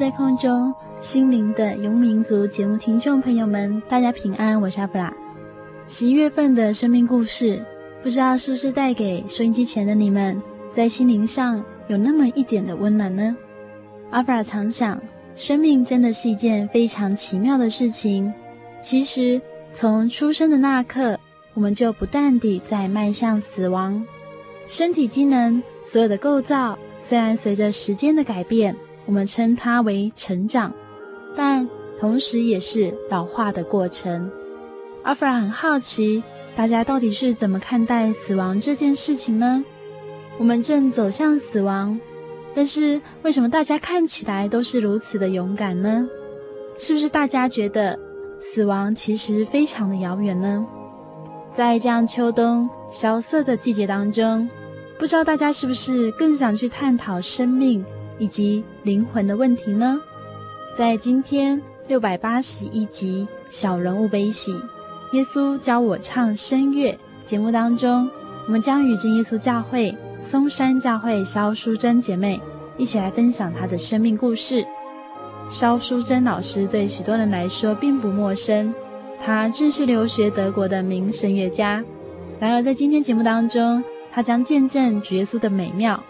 [0.00, 5.12] 在空中，心灵的游牧民族节目听众朋友们，大家平安，我是阿弗拉。
[5.86, 7.62] 十一月份的生命故事，
[8.02, 10.42] 不知道是不是带给收音机前的你们，
[10.72, 13.36] 在心灵上有那么一点的温暖呢？
[14.10, 14.98] 阿弗拉常想，
[15.36, 18.32] 生命真的是一件非常奇妙的事情。
[18.80, 19.38] 其实，
[19.70, 21.20] 从出生的那刻，
[21.52, 24.02] 我们就不断地在迈向死亡。
[24.66, 28.74] 身体机能所有的构造，虽然随着时间的改变，
[29.06, 30.72] 我们称它为成长，
[31.34, 34.30] 但同时也是老化的过程。
[35.02, 36.22] 阿弗拉很好奇，
[36.54, 39.64] 大家到底是怎么看待死亡这件事情呢？
[40.38, 41.98] 我们正走向死亡，
[42.54, 46.08] 但是为什么大家看起来都是如此的勇敢呢？
[46.78, 47.98] 是不是大家觉得
[48.40, 50.66] 死亡其实非常的遥远呢？
[51.52, 54.48] 在这样秋冬萧瑟的季节当中，
[54.98, 57.84] 不知道大家是不是更想去探讨生命
[58.20, 60.00] 以及灵魂的问题呢？
[60.76, 64.52] 在今天六百八十一集《小人物悲喜》，
[65.12, 68.08] 耶稣教我唱声乐节目当中，
[68.46, 72.40] 我们将与真耶稣教会松山教会肖淑贞姐妹
[72.76, 74.64] 一起来分享她的生命故事。
[75.48, 78.72] 肖淑贞老师对许多人来说并不陌生，
[79.18, 81.82] 她正是留学德国的名声乐家。
[82.38, 83.82] 然而在今天节目当中，
[84.12, 86.00] 她将见证主耶稣的美妙。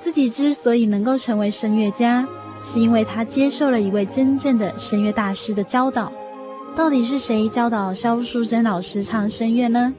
[0.00, 2.26] 自己之所以能够成为声乐家，
[2.62, 6.10] 是因为他接受了一位真正的声乐大师的教导。
[6.74, 9.92] 到底是谁教导肖淑贞老师唱声乐呢？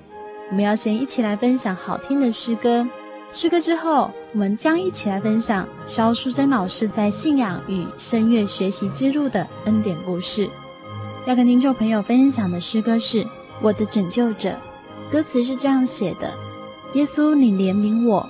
[0.50, 2.88] 我们要先一起来分享好听的诗歌。
[3.32, 10.50] 诗歌之后，我们将一起来分享肖淑贞老师在信仰与声乐学习之路的恩典故事。
[11.26, 13.24] 要跟听众朋友分享的诗歌是
[13.62, 14.50] 《我的拯救者》，
[15.12, 16.32] 歌词是这样写的：
[16.96, 18.28] 耶稣，你怜悯我。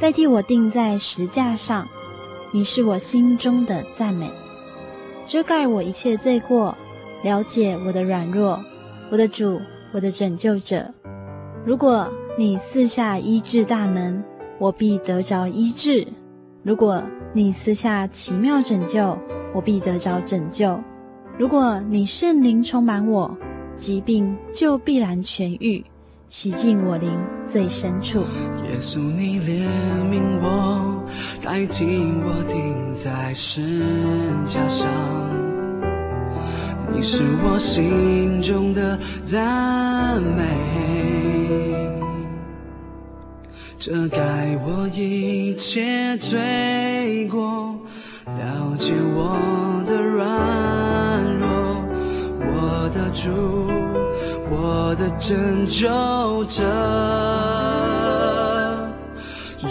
[0.00, 1.84] 代替我钉在石架上，
[2.52, 4.30] 你是我心中的赞美，
[5.26, 6.72] 遮盖我一切罪过，
[7.24, 8.62] 了解我的软弱，
[9.10, 9.60] 我的主，
[9.90, 10.88] 我的拯救者。
[11.66, 12.08] 如果
[12.38, 14.22] 你四下医治大门，
[14.60, 16.06] 我必得着医治；
[16.62, 19.18] 如果你四下奇妙拯救，
[19.52, 20.78] 我必得着拯救；
[21.36, 23.36] 如果你圣灵充满我，
[23.74, 25.84] 疾病就必然痊愈。
[26.28, 27.10] 洗净我灵
[27.46, 28.20] 最深处。
[28.64, 29.66] 耶稣，你怜
[30.04, 31.02] 悯我，
[31.42, 31.84] 代替
[32.22, 33.80] 我钉在十
[34.44, 34.86] 架上。
[36.92, 40.44] 你是我心中的赞美，
[43.78, 47.74] 遮盖我一切罪过，
[48.26, 51.82] 了解我的软弱，
[52.52, 53.87] 我的主。
[54.50, 55.86] 我的拯救
[56.46, 56.64] 者，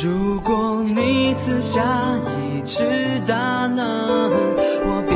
[0.03, 1.81] 如果你赐下
[2.25, 4.29] 一只大能，
[4.85, 5.15] 我必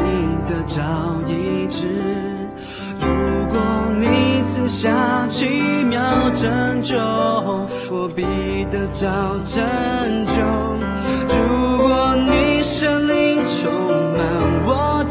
[0.52, 0.82] 得着
[1.28, 1.88] 医治；
[3.00, 3.06] 如
[3.52, 3.60] 果
[4.00, 6.98] 你赐下奇妙拯救，
[7.92, 8.24] 我必
[8.72, 9.08] 得着
[9.46, 9.64] 拯
[10.26, 10.42] 救；
[11.30, 13.72] 如果你圣灵充
[14.18, 14.20] 满
[14.66, 15.06] 我，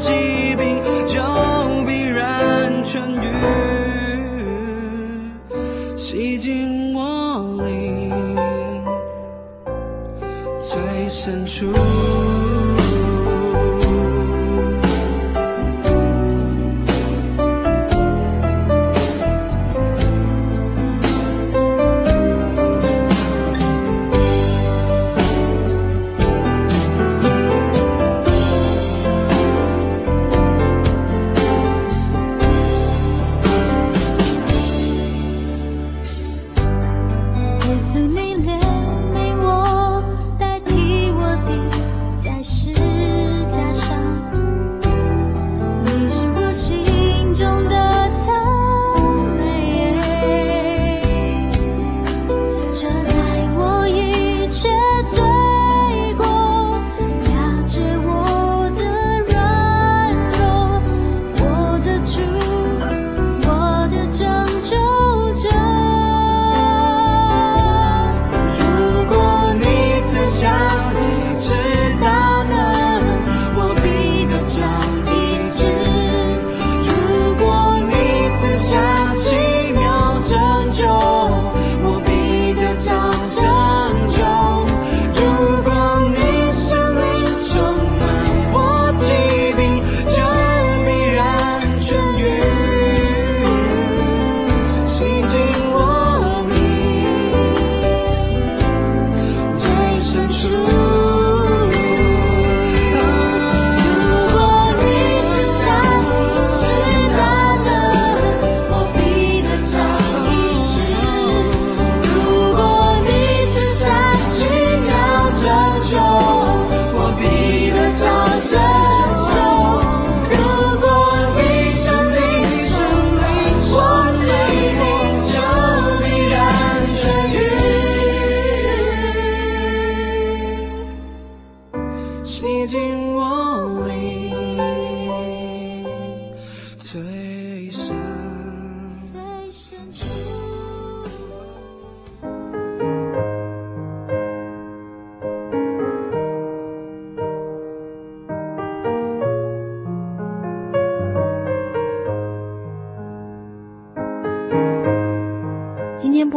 [11.31, 12.10] 深处。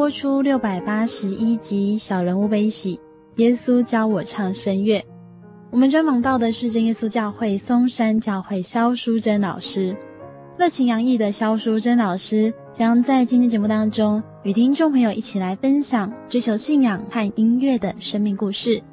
[0.04, 2.98] 播出六百八十一集《小人物悲喜》，
[3.38, 5.02] 耶稣教我唱声乐。
[5.72, 9.96] 我们专访到的是真耶稣教会松山教会肖淑珍老师，
[10.58, 18.84] 热情洋溢的肖淑珍老师将在今天节目当中与听众朋友一起来分享追求信仰和音乐的生命故事。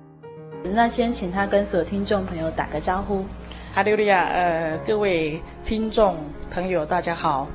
[0.63, 3.25] 那先请他跟所有听众朋友打个招呼。
[3.75, 6.15] 哈利路亚，呃，各位听众
[6.53, 7.49] 朋友，大家好。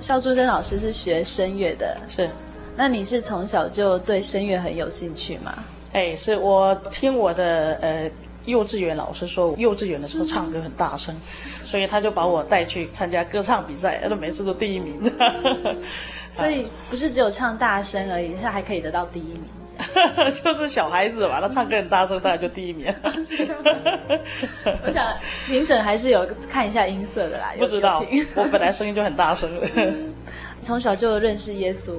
[0.00, 2.28] 肖淑珍老师是学声乐的，是。
[2.76, 5.54] 那你是从小就对声乐很有兴趣吗？
[5.92, 8.10] 哎，是我听我的呃。
[8.46, 11.16] 幼稚园老师说，幼稚园的时候唱歌很大声，
[11.64, 15.00] 所以他就把我带去参加歌唱比赛，他每次都第一名。
[16.36, 19.44] 所以不是只有唱大声而已，他还可以得到第一名。
[20.44, 22.94] 就是小孩子嘛，他唱歌很大声，当然就第一名。
[24.84, 25.10] 我想
[25.46, 27.54] 评审还是有看一下音色的啦。
[27.56, 28.04] 不知道，
[28.34, 29.66] 我本来声音就很大声了。
[30.60, 31.92] 从小就认识耶稣。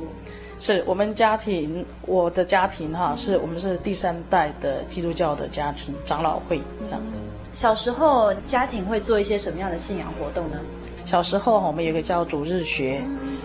[0.60, 7.18] 是我们家庭，我的家庭哈，是我们是第三代的基督教的家庭，长老会这样的。
[7.54, 10.58] 小时候家庭会做一些什么样的信仰活动呢？
[11.06, 13.02] 小时候我们有一个叫主日学，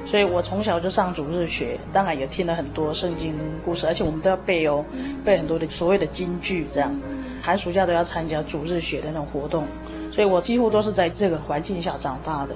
[0.07, 4.85] 所以我从小就上主日学，当然也听了很多圣经故事，而且我们都要背哦，
[5.25, 6.97] 背很多的所谓的京剧这样。
[7.43, 9.65] 寒暑假都要参加主日学的那种活动，
[10.13, 12.55] 所以我几乎都是在这个环境下长大的。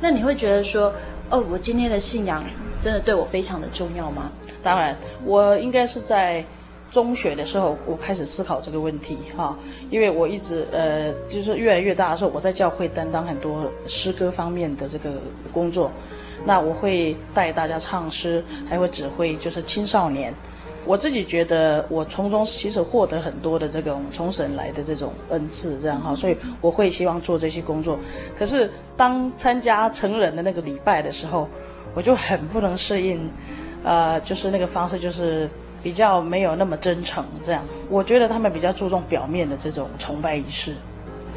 [0.00, 0.92] 那你会觉得说，
[1.30, 2.44] 哦，我今天的信仰。
[2.80, 4.30] 真的对我非常的重要吗？
[4.62, 6.44] 当然，我应该是在
[6.90, 9.56] 中学的时候，我开始思考这个问题哈，
[9.90, 15.12] 因为我一直呃，就是越来越大的时候，我在教会担当很多诗歌方面的这个
[15.52, 15.90] 工作，
[16.44, 20.32] 那我会带大家唱诗，还会指挥就是青少年。
[20.86, 27.98] 我自己觉得我从中其实获得很多的这种从神来的这种恩赐，这样哈，所以我会希望做这些工作。
[28.38, 31.46] 可是当参加成人的那个礼拜的时候，
[31.94, 33.30] 我就很不能适应，
[33.82, 35.48] 呃，就是那个方式，就是
[35.82, 37.24] 比较没有那么真诚。
[37.44, 40.74] 这样，我觉得他们比较注重表面的这种崇拜仪式。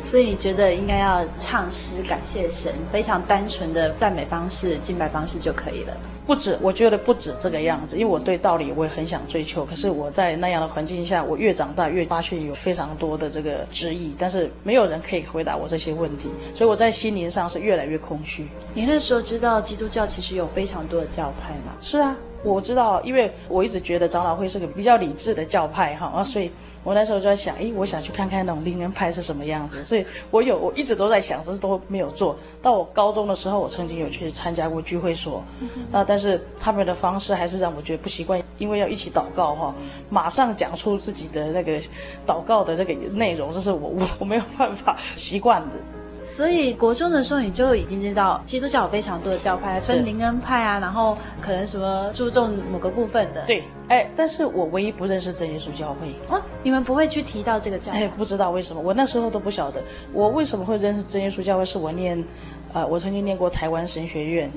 [0.04, 5.94] 所以你觉得应该要唱诗感谢神，非常单纯的赞美方式、敬拜方式就可以了。
[6.32, 9.66] 不止，我觉得不止这个样子，因为我对道理我也很想追求。
[9.66, 18.46] 可是我在那样的环境下，我越长大越发现有非常多的这个质疑，但是没有人可以回答我这些问题，所以我在心灵上是越来越空虚。
[18.74, 21.76] 你那时候知道基督教其实有非常多的教派吗？
[21.82, 26.50] 是啊，我知道，因为我一直觉得长老会是个比较理智的教派哈啊，所以
[26.84, 32.74] 我那时候就在想，诶，我想去看看那种灵恩派是什么样子，所以我有我一直都在想，只是都没有做到。
[32.74, 35.44] 我高中的时候，我曾经有去参加过聚会所，
[35.92, 39.76] 啊，但是他们的方式还是让我觉得不习惯，因为要一起祷告哈，
[40.10, 41.80] 马上讲出自己的那个
[42.26, 45.76] 祷告的这个内容，这是我我我没有办法习惯的。
[46.24, 53.44] 所以国中的时候你就已经知道基督教有非常多的教派，分灵恩派啊，然后可能什么注重某个部分的。
[53.48, 56.14] 对，哎，但是我唯一不认识真耶稣教会。
[56.30, 58.04] 哦，你们不会去提到这个教会？
[58.04, 59.82] 哎，不知道为什么，我那时候都不晓得，
[60.14, 62.24] 我为什么会认识真耶稣教会，是我念，
[62.72, 64.52] 呃，我曾经念过台湾神学院。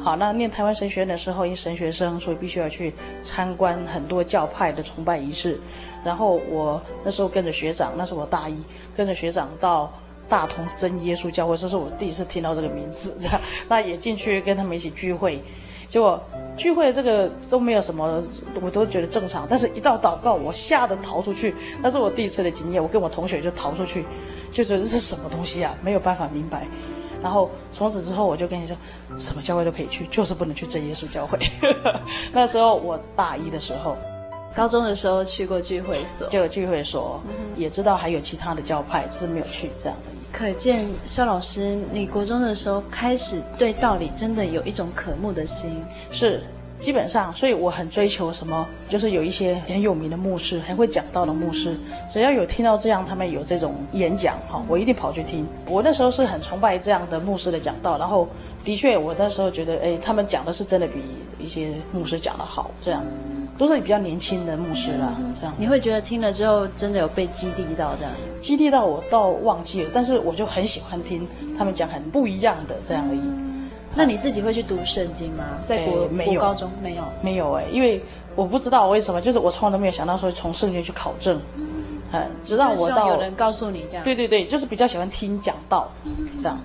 [0.00, 5.58] 好，那念台湾神学院的时候，因为神学生，所以必须要去参观很多教派的崇拜仪式。
[6.04, 8.56] 然后我那时候跟着学长，那是我大一，
[8.96, 9.92] 跟着学长到。
[10.28, 15.40] 大同真耶稣教会，这是我第一次听到这个名字，这样，那也进去跟他们一起聚会，
[15.88, 16.22] 结果
[16.56, 18.22] 聚会这个都没有什么，
[18.60, 19.46] 我都觉得正常。
[19.48, 22.82] 但是，一到祷告，我吓得逃出去，那是我第一次的经验。
[22.82, 24.04] 我跟我同学就逃出去，
[24.52, 26.66] 就觉得这是什么东西啊，没有办法明白。
[27.22, 28.76] 然后从此之后，我就跟你说，
[29.18, 31.38] 什么教会都可以去，就是不能去真耶稣教会。
[32.32, 33.96] 那时候我大一的时候。
[34.56, 40.17] 高中的时候去过聚会所，就有聚会所，嗯、也知道还有其他的教派，只是没有去这样的。
[40.30, 45.82] 可见肖老师，你国中的时候开始对道理真的有一种渴慕的心，
[46.12, 46.42] 是
[46.78, 51.76] 基本上，所以我很追求什么，就是有一些很有名的牧师，很会讲道的牧师，
[52.08, 55.44] 只要有听到这样，他们有这种演讲哈，我一定跑去听。
[55.66, 58.28] 我那时候是很崇拜这样的牧师的讲道，然后
[58.62, 61.00] 的确，我那时候觉得，哎，他们讲的是真的比
[61.40, 63.02] 一些牧师讲的好，这样。
[63.58, 68.12] 都是比较年轻的牧师啦，这样你会觉得听了之后真的有被激励到这样？
[68.40, 71.26] 激励到我倒忘记了，但是我就很喜欢听
[71.58, 73.18] 他们讲很不一样的这样而已。
[73.18, 75.44] 嗯、那你自己会去读圣经吗？
[75.66, 78.00] 在国国高中没有没有哎，因为
[78.36, 81.40] 我不知道为什么，就是我从来都没有想到说从圣经去考证，
[82.12, 84.04] 嗯，直到我到有人告诉你这样。
[84.04, 85.90] 对对对，就是比较喜欢听讲道，
[86.38, 86.56] 这样。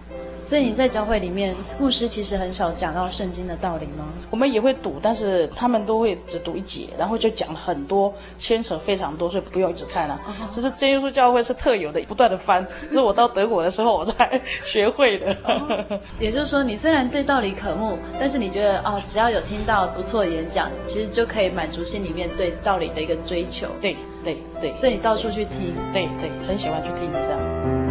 [0.43, 4.05] 所以你在教会里面，牧师其实很少讲到圣经的道理吗？
[4.29, 10.49] 我们也会读，但是他们都会只读一节，然后就讲了很多，牵扯非常多，所以不用一直看了、啊。
[10.51, 15.35] 其实真耶稣教会是特有的，不断的翻， 是我到德国的时候我才学会的。
[16.19, 23.67] 也就是说，你虽然对道理渴慕，但是你觉得哦，只要有听到不错的演讲，其实就可以满足心里面对道理的一个追求。
[23.81, 27.82] 对对对，所以你到处去听，对对，很喜欢去听这样。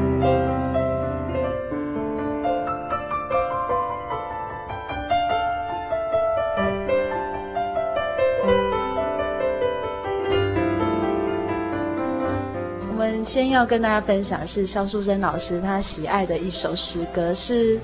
[13.32, 17.80] 先要跟大家分享的是萧淑珍老师他喜爱的一首诗歌，是，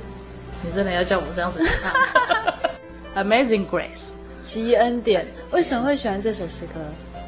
[0.62, 1.90] 你真的要叫我这样子唱？
[3.24, 4.10] Amazing Grace，
[4.44, 5.26] 奇异恩典。
[5.50, 6.80] 为什么会喜欢这首诗歌？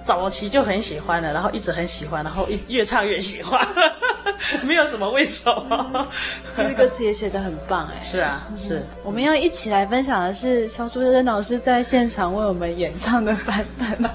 [0.04, 3.66] 早期就很喜欢了，然后一直很喜欢，然后一越唱越喜欢，
[4.64, 6.06] 没有什么为什么。
[6.52, 8.06] 这个歌词也写得很棒哎。
[8.06, 8.84] 是啊，是、嗯。
[9.02, 14.10] 我们要一起来分享的是萧淑珍老师在现场为我们演唱的版本。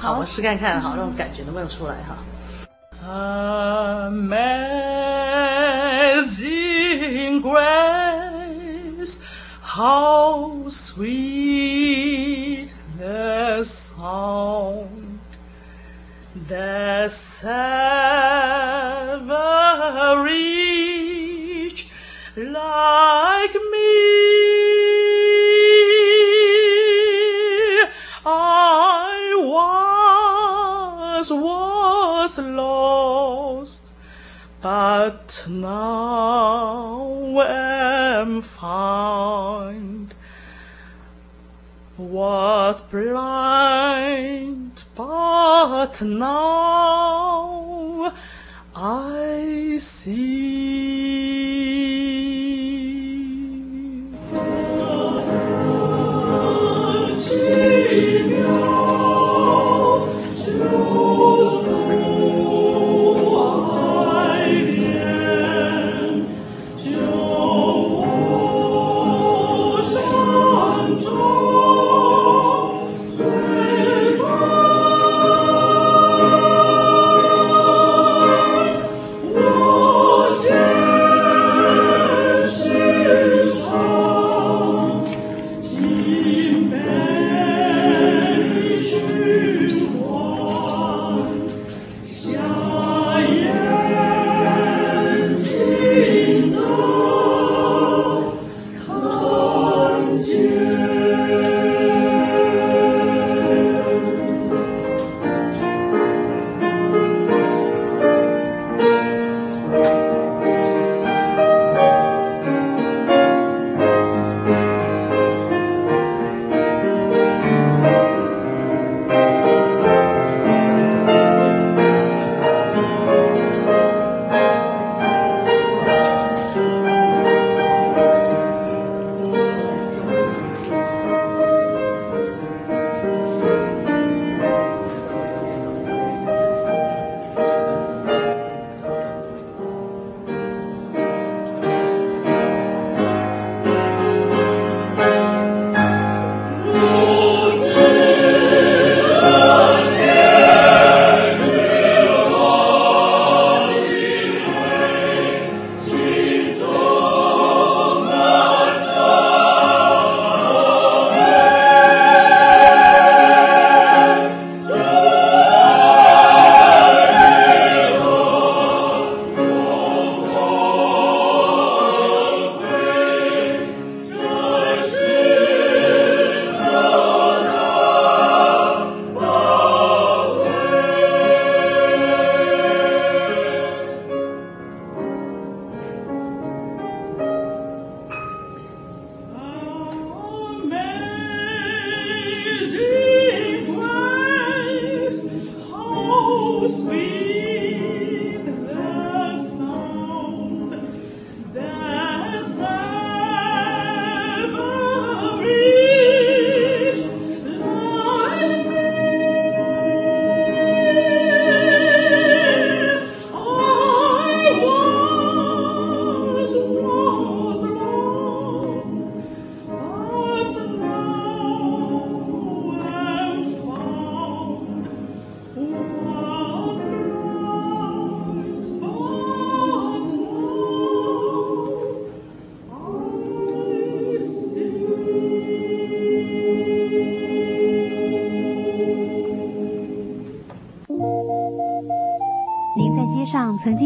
[0.00, 2.16] 好，好我试看看，好，那种感觉能不能出来哈
[3.14, 4.50] ？Amazing
[7.42, 9.22] grace,
[9.62, 15.20] how sweet the sound
[16.48, 17.44] that saved
[19.30, 21.88] a wretch
[22.36, 23.23] like
[34.64, 40.14] but now am found.
[41.98, 48.10] Was blind, but now
[48.74, 50.83] I see.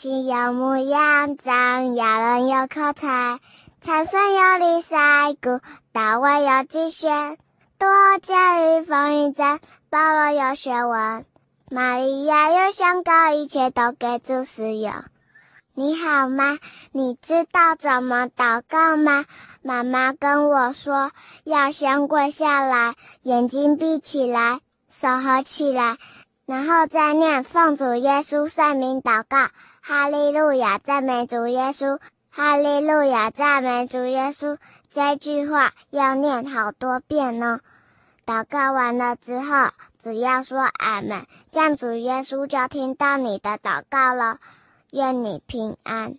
[0.00, 3.40] 心有模样，长牙人有口才，
[3.80, 5.58] 参孙有李赛古，
[5.90, 7.36] 大卫有机旋，
[7.80, 7.88] 多
[8.22, 9.58] 加与风云战，
[9.90, 11.26] 保罗有学问，
[11.68, 14.94] 玛利亚有香膏，一切都给主使用。
[15.74, 16.60] 你好吗？
[16.92, 19.24] 你知道怎么祷告吗？
[19.62, 21.10] 妈妈跟我说，
[21.42, 25.96] 要先跪下来，眼睛闭起来，手合起来，
[26.46, 29.48] 然后再念奉主耶稣圣名祷告。
[29.88, 31.98] 哈利路亚，赞美主耶稣！
[32.30, 34.58] 哈利路亚，赞美主耶稣！
[34.90, 37.60] 这句话要念好多遍呢。
[38.26, 44.36] 祷告完了之后，只要说阿门，这样主耶稣就听到你的祷告了。
[44.90, 46.18] 愿你平安。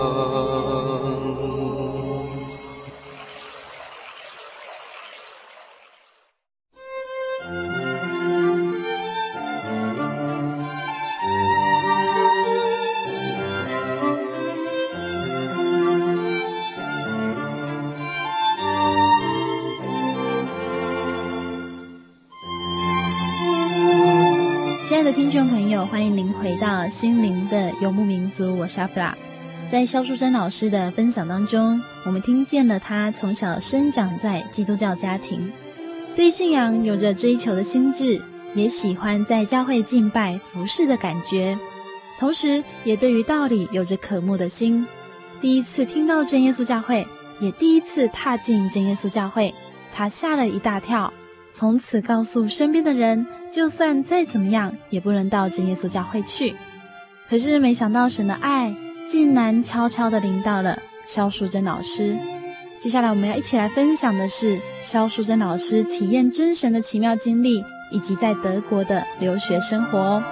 [26.41, 29.15] 回到心灵的游牧民族，我是阿弗拉。
[29.71, 35.51] 在萧淑珍老师的分享当中，我们听见了他从小生长在基督教家庭，
[36.15, 38.19] 对信仰有着追求的心智，
[38.55, 41.55] 也喜欢在教会敬拜服侍的感觉，
[42.17, 44.87] 同时也对于道理有着渴慕的心。
[45.39, 47.05] 第一次听到真耶稣教会，
[47.39, 49.53] 也第一次踏进真耶稣教会，
[49.93, 51.13] 他吓了一大跳。
[51.53, 56.55] 从此告诉身边的人，就算再怎么样，也不能到真耶稣教会去。
[57.29, 58.75] 可是没想到神的爱
[59.07, 62.17] 竟然悄悄地临到了萧淑珍老师。
[62.79, 70.23] 接下来我们要一起来分享的是萧淑珍老师体验真神的奇妙经历，以及在德国的留学生活哦。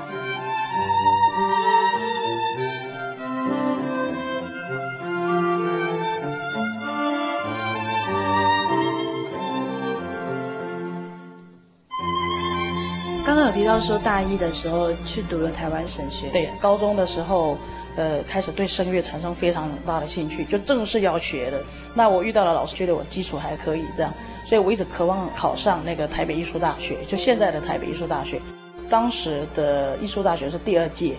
[13.69, 17.55] 到说大一的时候去读了台湾神学院，对，高中的时候，
[17.97, 21.59] 呃，开始对声乐产生非常大的兴趣，就正式要学了。
[21.93, 24.11] 那我遇到了老师，觉得我基础还可以，这样，
[24.43, 28.41] 所以我一直渴望考上那个台北艺术大学，就现在的台北艺术大学。
[28.89, 31.13] 当时的艺术大学是第二届，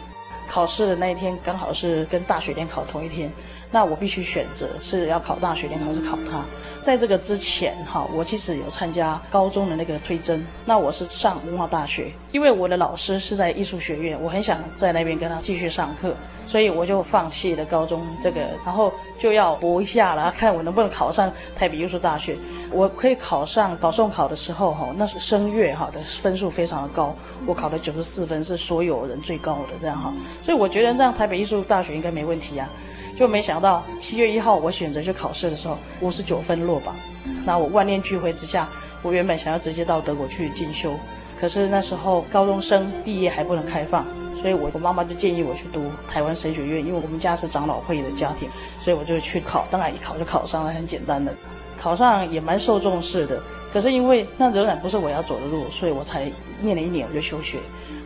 [0.49, 3.31] 考试的那一天刚好是跟大学联考同一天，
[3.71, 6.45] 那我必须选择是要考大学联考还是考它。
[6.83, 16.15] 在这个之前，哈，我其实有参加高中的那个推甄，那我是上文化大学，因为我的老师是在艺术学院，我很想在那边跟他继续上课，
[16.47, 22.37] 所以我就放弃了高中这个，然后就要搏一下了，看我能不能考上台北艺术大学。
[22.73, 27.15] 我可以考上保送考的时候，哈，那是声乐哈的分数非常的高，
[27.45, 30.13] 我考了九十四分，是所有人最高的这样哈，
[30.43, 32.71] 所以我觉得这样台北艺术大学应该没问题啊。
[33.21, 36.97] 就没想到七月一号我选择去考试的时候，五十九分落榜。
[37.45, 38.67] 那我万念俱灰之下，
[39.03, 40.95] 我原本想要直接到德国去进修，
[41.39, 44.07] 可是那时候高中生毕业还不能开放，
[44.41, 48.49] 所以我我妈妈就建议我去读台湾神学院，因为我们家是长老会的家庭，
[48.81, 49.67] 所以我就去考。
[49.71, 51.31] 当然一考就考上了，很简单的，
[51.79, 53.39] 考上也蛮受重视的。
[53.71, 57.59] 可是因为那仍然不是我要走的路，所以我才念了一年我就休学，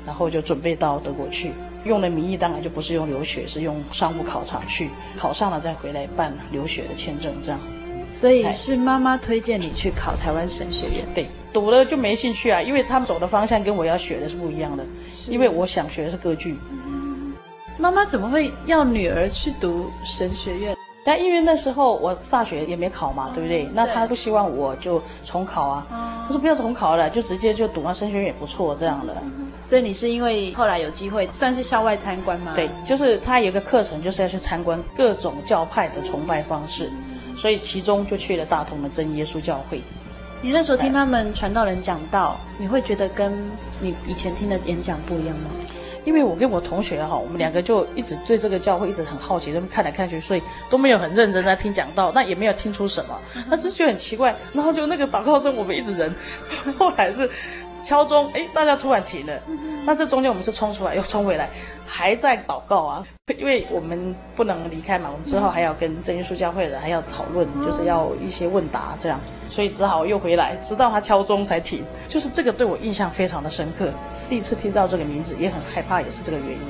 [0.05, 1.53] 然后就准备到德国去。
[1.85, 7.61] 用的名义当然就不是用留学，是用商务考场去考上了再回来办留学的签证，这样。
[8.13, 11.05] 所以是妈妈推荐你去考台湾神学院？
[11.15, 14.85] 对，读了就没兴趣啊，因为他们走的方向跟我要学的是不一样的。
[15.13, 16.57] 是因为我想学的是歌剧。
[17.77, 20.77] 妈妈怎么会要女儿去读神学院？
[21.05, 23.69] 但因为那时候我大学也没考嘛，对不对？
[23.75, 25.87] 那他不希望我就重考啊，
[26.27, 29.15] 他说不要重考了，就直接就读完神学院也不错这样的。
[29.75, 32.53] 所以你是因为后来有机会算是校外参观吗？
[32.55, 36.89] 对，就是他有一个课程，就是要去参观各种教派的崇拜方式，
[37.37, 39.81] 所以其中就去了大同的真耶稣教会。
[40.41, 43.33] 你那时候听他们传道人讲道，你会觉得跟
[43.81, 45.51] 你以前听的演讲不一样吗？
[46.05, 54.37] 因为我跟我同学哈，我们两个就一直对这个教会一直很好奇，都看来看去，所以都没有很认真在听讲道，那也没有听出什么，那这就很奇怪。
[54.53, 56.15] 然后就那个祷告声，我们一直忍，
[56.79, 57.29] 后来是
[57.85, 59.33] 敲钟，哎，大家突然停了，
[59.85, 61.49] 那这中间我们是冲出来又冲回来，
[61.87, 63.07] 还在祷告啊。
[63.39, 69.19] 因为我们不能离开嘛，我们之后还要跟真耶稣教会的人还要讨论，就是要一些问答这样，
[69.49, 71.83] 所以只好又回来，直到他敲钟才停。
[72.07, 73.89] 就是这个对我印象非常的深刻，
[74.29, 76.61] 第一次听到这个名字也很害怕，也是这个原因。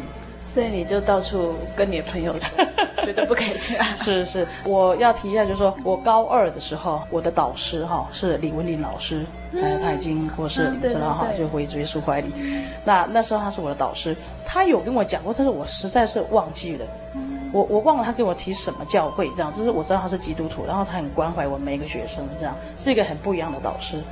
[0.47, 2.67] 所以你就到处跟你的朋友说，
[3.05, 3.85] 绝对不可以这样。
[3.97, 12.33] 是是，我要提一下，就是说我高二的时候，我的导师哈是李文林老师，哎，他已经过世了，你知道哈，就回追溯怀里。
[12.85, 16.87] 那那时候他是我的导师，他有跟我讲过，但是我实在是忘记了，
[17.53, 24.03] 我我忘了他给我提什么教会这样，就是我知道他是基督徒，然后他很关怀我每一个学生这样，是一个很不一样的导师。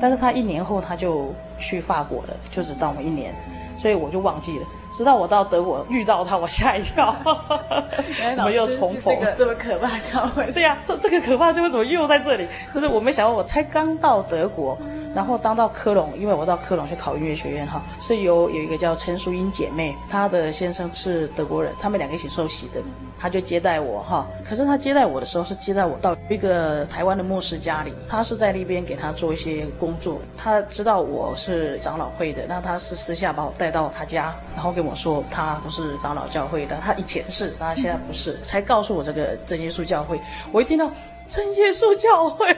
[0.00, 3.34] 但是他一年后他就去法国了，就只当我一年，
[3.80, 4.66] 所以我就忘记了。
[4.98, 7.14] 直到我到德国遇到他，我吓一跳。
[8.18, 10.50] 原来老师又重逢这个这么可怕教会。
[10.50, 12.48] 对呀、啊，说这个可怕教会怎么又在这里？
[12.72, 14.76] 可是我没想到，我才刚到德国，
[15.14, 22.80] 然后当到科隆，因为我到科隆去考音乐学院哈，是由有一个叫陈淑英姐妹，她的先生是德国人，他们两个一起受洗的。
[23.20, 30.20] 他就接待我哈，可是他接待我的时候是接待我到一个台湾的牧师家里，他是在那边给他做一些工作。
[30.36, 40.20] 他知道我是长老会的，那他是私下把我带到他家，然后给我说他不是长老教会的，他以前是，他现在不是，才告诉我这个真耶稣教会。
[40.52, 40.90] 我一听到
[41.26, 42.56] 真耶稣教会，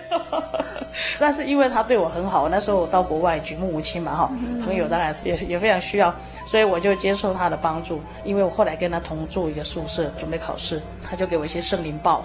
[1.19, 4.31] 但是因为他对我很好，那时候我到国外举目无亲嘛哈，
[4.65, 6.15] 朋友当然是也也非常需要。
[6.51, 12.25] 所以我就接受他的帮助，因为我后来跟他同住一个宿舍，准备考试，他就给我一些圣灵报。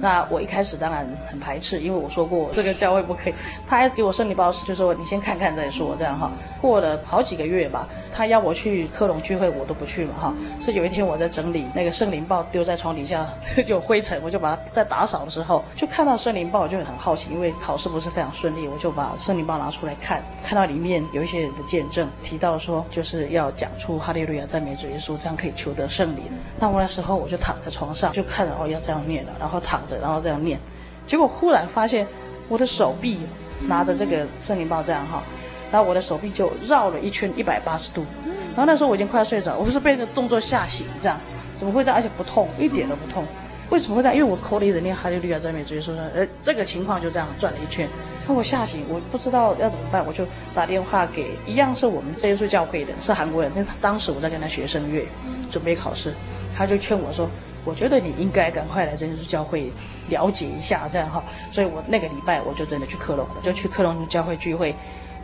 [0.00, 3.34] 那我一开始当然很排斥，因为我说过这个教会不可以。
[3.68, 6.30] 他还给我圣灵报时，就说你先看看再说，这样哈。
[6.58, 10.34] 过了好几个月吧，他要我去科隆聚会，我都不去嘛哈。
[10.58, 13.26] 是有一天我在整理那个圣灵报，丢在床底下
[13.68, 23.49] 有灰尘，我就把它在打扫的时候就看到圣灵报，我就很好奇，因为考试不是非常顺利，我就把圣灵报拿出来看，看到里面有一些人的见证，提到说就是要。
[23.50, 26.24] 讲出哈利路亚赞美主耶稣，这样可以求得圣灵。
[26.58, 30.58] 那我那时候我就躺在床上，就看着哦要这样念了，然后躺着，然后这样念。
[31.06, 32.06] 结果忽然发现
[32.48, 33.20] 我的手臂
[33.66, 35.22] 拿着这个圣灵报这样哈，
[35.72, 38.04] 然后我的手臂就绕了一圈一百八十度。
[38.50, 41.18] 然后那时候我已经快要睡着，我不是被那个动作吓醒，这样
[41.54, 41.96] 怎么会这样？
[41.96, 43.24] 而且不痛，一点都不痛。
[43.70, 44.16] 为什么会这样？
[44.16, 47.88] 因为我口里一直念哈利路亚赞美主耶稣，呃，这个情况就这样转了一圈。
[48.26, 53.50] 把我吓醒，我不知道要怎么办，我就打电话给一样是我们真耶稣教会的，是韩国人。
[53.54, 55.04] 但是当时我在跟他学声乐，
[55.50, 56.14] 准备考试，
[56.54, 57.28] 他就劝我说
[57.64, 59.72] ：“我觉得你应该赶快来真耶稣教会
[60.08, 64.74] 了解一下，这样哈。”所以，我那个礼拜我就真的去科隆，我就去科隆教会聚会，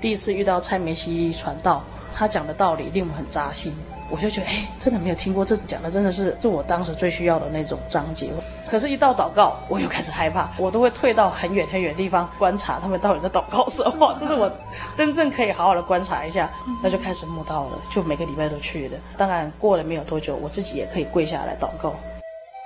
[0.01, 3.73] 第一次遇到蔡梅西传道，他讲的道理令我很扎心。
[4.09, 8.31] 我就觉得，哎，真的没有听过，这讲的真的是是我当时最需要的那种章节。
[8.69, 14.17] 可是，一到祷告，我又开始害怕，我都会退到很远很远的地方观察他们到底在祷告什么。
[14.19, 14.51] 这是我
[14.95, 16.51] 真正可以好好的观察一下。
[16.83, 18.97] 那就开始慕道了，就每个礼拜都去的。
[19.17, 21.95] 当然，过了没有多久，我自己也可以跪下来祷告。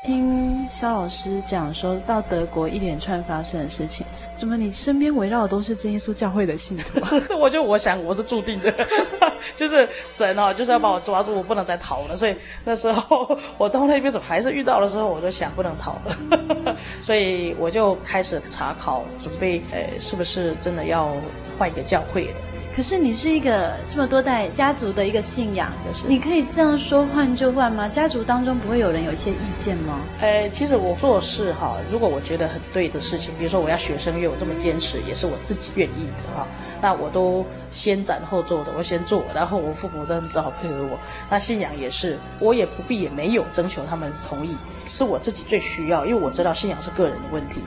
[0.02, 7.00] 听肖老师讲说到德国一连串发生的事情，怎么你身边围绕的都是真耶稣教会的信徒？
[7.38, 8.72] 我就我想我是注定的，
[9.56, 12.16] 就是神哦，就是要把我抓住，我不能再逃了。
[12.16, 12.34] 所以
[12.64, 21.14] 那时候我到那边怎么还是遇到的时候，我就想不能逃了， 所以我就开始查考，准备呃是不是真的要
[21.58, 22.36] 换一个教会了。
[22.74, 27.88] 可是你是一个这么多代家族的一个信仰，就是你可以这样说换就换吗？
[27.88, 30.00] 家族当中不会有人有一些意见吗？
[30.20, 36.46] 呃，其实我做事哈，如果我觉得很对的事情，比如说我要学声乐，我这么坚持也是我自己愿意的哈，
[36.80, 40.98] 那我都先斩后奏的，我先做，然后我父母都只好配合我。
[41.28, 44.56] 那信仰也是，我也不必也没有征求他们同意，
[44.88, 47.61] 是我自己最需要，因为我知道信仰是个人的问题。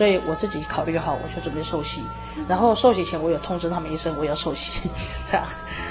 [0.00, 2.02] 所以我自己考虑好，我就准备受洗。
[2.48, 4.88] 然后受洗前，我有通知他们一声，我要受洗，
[5.30, 5.44] 这样。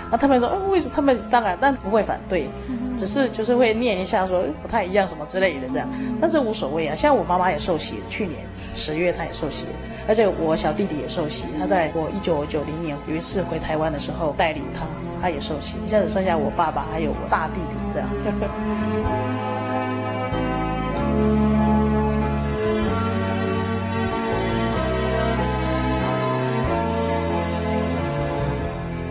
[0.09, 0.93] 那他们说，嗯，为什么？
[0.95, 2.49] 他们当然，但不会反对，
[2.97, 5.87] 只是就是会念一下，说不太一样什么之类的这样。
[6.19, 6.95] 但这无所谓啊。
[6.95, 8.39] 像我妈妈也受洗，去年
[8.75, 9.67] 十月她也受洗，
[10.07, 11.43] 而且我小弟弟也受洗。
[11.59, 14.87] 他在我一九九零年有一次回台湾的时候带领他，
[15.21, 15.75] 他也受洗。
[15.85, 18.09] 一下子剩下我爸爸还有我大弟弟这样。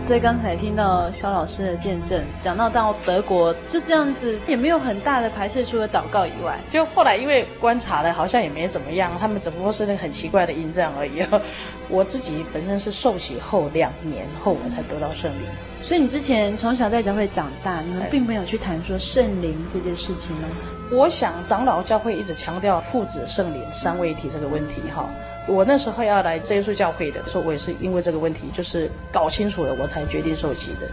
[0.09, 11.23] 在刚才听到肖老师的见证，讲到到德国就这样子，也没有很大的排斥，除了祷告以外，就后来因为观察了，好像也没怎么样，他们只不过是那个很奇怪的音这样而已。
[11.89, 15.41] 我自己本身是受洗后两年后我才得到圣灵，
[15.83, 20.47] 所以你之前从小在教会长大，你们并没有去谈说圣灵这件事情吗？
[20.91, 25.07] 我想长老教会一直强调父子圣灵三位一体这个问题哈。
[25.49, 30.87] 我那时候要来真耶稣教会的时候，我也是因为这个问题，就是搞清楚了，我才决定受洗的，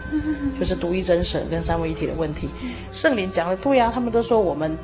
[0.59, 2.49] 就是独一真神跟三位一体的问题。
[2.91, 4.75] 圣灵讲的对呀，他们都说我们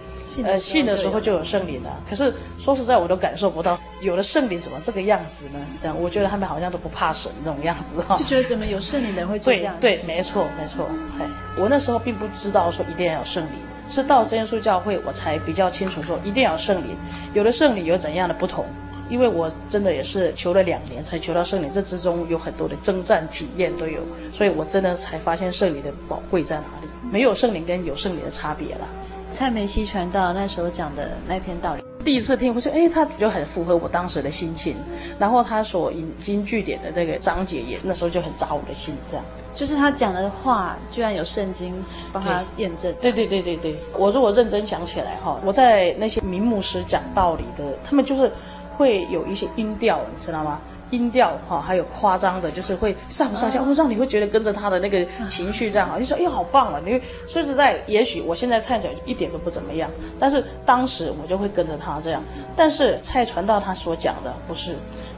[0.44, 5.60] 呃信的时候就有圣灵了，可是说实在，我都感受不到有了圣灵怎么这个样子呢？
[5.82, 9.76] 这样我觉得他们好像都不怕神这种样子哈，就觉得怎么有圣灵的人会这样？
[9.82, 10.88] 对对，没错没错。
[11.18, 11.26] 嘿，
[11.58, 13.54] 我那时候并不知道说一定要有圣灵，
[13.90, 16.96] 是到真耶稣教会我才比较清楚说一定要有圣灵，
[17.34, 18.66] 有了圣灵有怎样的不同。
[19.10, 26.88] 因为我真的也是求了两年才求到圣灵，这之中有很多的征战体验都有，所以我真的才发现圣灵的宝贵在哪里。
[27.12, 28.88] 没有圣灵跟有圣灵的差别了。
[29.34, 34.76] 蔡梅西传道那时候讲的那篇道理，第一次听，我说，哎，他就很符合我当时的心情。
[35.20, 39.26] 然后他所引经据典的这个章节也那时候就很扎我的心，这样。
[39.56, 41.74] 就是他讲的话，居然有圣经
[42.12, 42.92] 帮他验证。
[43.00, 48.32] 对对对对对，我如果认真想起来哈，我在那些名牧师讲道理的，他们就是。
[48.78, 50.60] 会有一些音调，你知道吗？
[50.92, 56.80] 音调哈，还有夸张的，就是会上上下，会让你会觉得跟着他的那个情绪这样哈，就说哎呦好棒了。
[56.86, 62.22] 你会说实在，也许我现在唱起来一点都不怎么样，但是当时我就会跟着他这样。
[62.56, 64.76] 但是蔡传道他所讲的不是，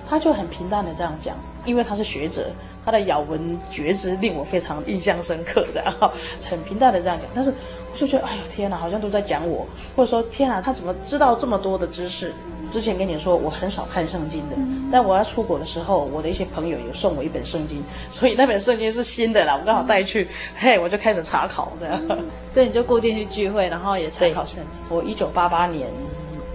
[0.07, 2.45] 他就很平淡的这样讲，因为他是学者，
[2.85, 6.09] 他的咬文嚼字令我非常印象深刻，这样哈
[6.49, 7.55] 很平淡的这样讲， 但是我。
[7.97, 9.65] 就觉得哎呦天哪，好像都在讲我，
[9.95, 12.33] 或者说天哪，他怎么知道这么多的知识？
[12.71, 14.55] 之前跟你说我很少看圣经的，
[14.91, 22.01] 但我要出国的时候，我的一些朋友有送我一本圣经， 所以那本圣经是新的啦，我刚好带去，嘿，我就开始查考这样。
[22.49, 24.83] 所以你就固定去聚会，然后也查考圣经。
[24.89, 25.87] 我一九八八年，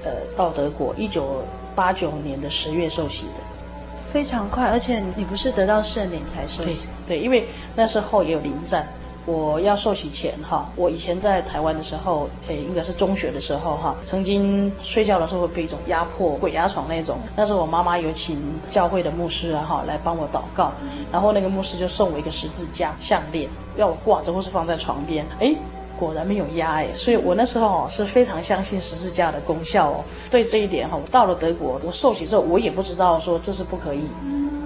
[0.05, 1.43] 呃，到德国，一九
[1.75, 6.87] 八九年的十月受洗的，非常快，而且你不是得到圣灵才受洗？
[7.07, 8.89] 对，对，因为那时候也有临战。
[9.27, 17.19] 我要受洗前哈，我以前在台湾的时候，诶，应该是中学的时候哈，曾经睡觉的时候会被一种压迫鬼压床那种。
[17.37, 20.73] 那时候我妈妈有请教会的牧师啊哈来帮我祷告，
[21.13, 25.25] 然后那个牧师就送我一个十字架项链，要我挂着或是放在床边。
[25.39, 25.55] 诶，
[25.99, 30.05] 果然没有压诶，所以我那时候哦是非常相信十字架的功效哦。
[30.31, 34.01] 对这一点哈，我到了德国我受洗之后，我也不知道说这是不可以。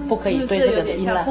[0.07, 1.23] 不可以对这个的依赖，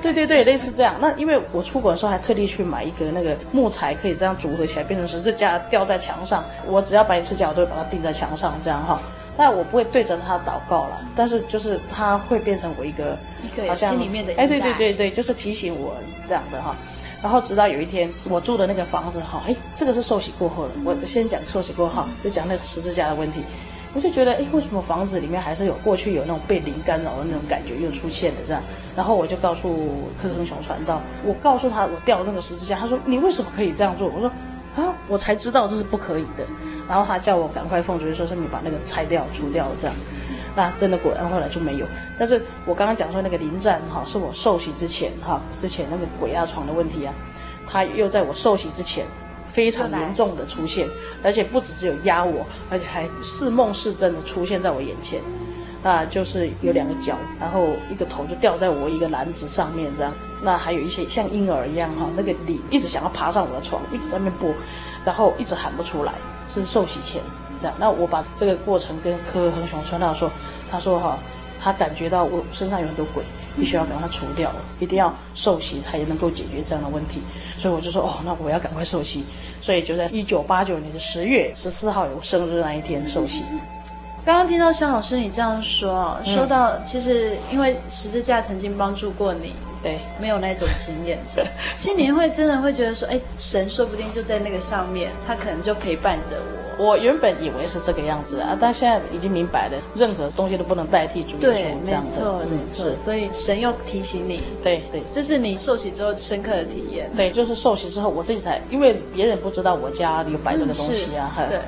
[0.00, 0.96] 对对对，类似这样。
[1.00, 6.44] 那因为我出国的时候还特地去买一个那个木材，可以这样组合起来变成十字架，吊在墙上。
[6.66, 9.00] 我只要摆一次脚，我都会把它钉在墙上，这样哈。
[9.36, 15.94] 那我不会对着它祷告了，但是就是它会变成我一个，一个好像心里面的，哎，对对对对，就是提醒我
[16.26, 16.76] 这样的哈。
[17.22, 20.70] 然后直到有一天，我住的那个房子哈，哎，这个是受洗过后的。
[20.84, 23.40] 我先讲受洗过后，就讲那个十字架的问题。
[23.92, 28.62] 我就觉得，哎，为什么房子里面还是有过去有那种被灵干扰的那种感觉又出现了这样？
[28.94, 34.08] 然后我就告诉柯亨雄传道，我告诉他我吊那个十字架，他说你为什么可以这样做？
[34.08, 34.28] 我说
[34.76, 36.44] 啊，我才知道这是不可以的。
[36.88, 39.96] 然后他叫我赶快奉主，说是你把那个拆掉除掉这样。
[40.54, 41.86] 那真的果然后来就没有。
[42.18, 47.14] 但是我刚刚讲说那个临战哈，是我受洗之前哈，之前那个鬼压床的问题啊，
[47.66, 49.04] 他又在我受洗之前。
[49.52, 50.88] 非常严重的出现，
[51.22, 55.20] 而且不止只有压我，而且还似梦似真的出现在我眼前，
[55.82, 64.54] 那就是有两个脚，然后一个头就吊在我一个篮子上面这样，那还有一些像婴儿一样哈，那个脸一直想要爬上我的床，一直在那边播，
[65.04, 66.12] 然后一直喊不出来，
[66.48, 67.20] 是受洗前
[67.58, 67.74] 这样。
[67.78, 70.30] 那我把这个过程跟柯恒雄传道说，
[70.70, 71.18] 他说哈，
[71.58, 73.24] 他感觉到我身上有很多鬼。
[73.56, 77.20] 必须要把它除掉，一定要受洗才能够解决这样的问题。
[77.58, 79.24] 所以我就说，哦，那我要赶快受洗。
[79.60, 83.42] 所以就在一九八九年的十月十四号，有生日那一天受洗。
[84.24, 91.18] 刚刚听到肖老师你这样说，说到其实因为十字架曾经帮助过你，对，没有那种经验，
[91.76, 96.60] 心里会真的会觉得说，哎，神说不定就在那个上面，他可能就陪伴着我。
[96.90, 102.20] 我原本以为是这个样子啊，但现在已经明白了，任何东西都不能代替主耶稣这样子。
[102.20, 103.04] 对，没错，没错。
[103.04, 107.10] 所以神又提醒你，对对，这是你受洗之后深刻的体验。
[107.16, 111.30] 对，就是受洗之后，我自己才，因为别人不知道我家里有摆这个东西啊。
[111.48, 111.58] 对，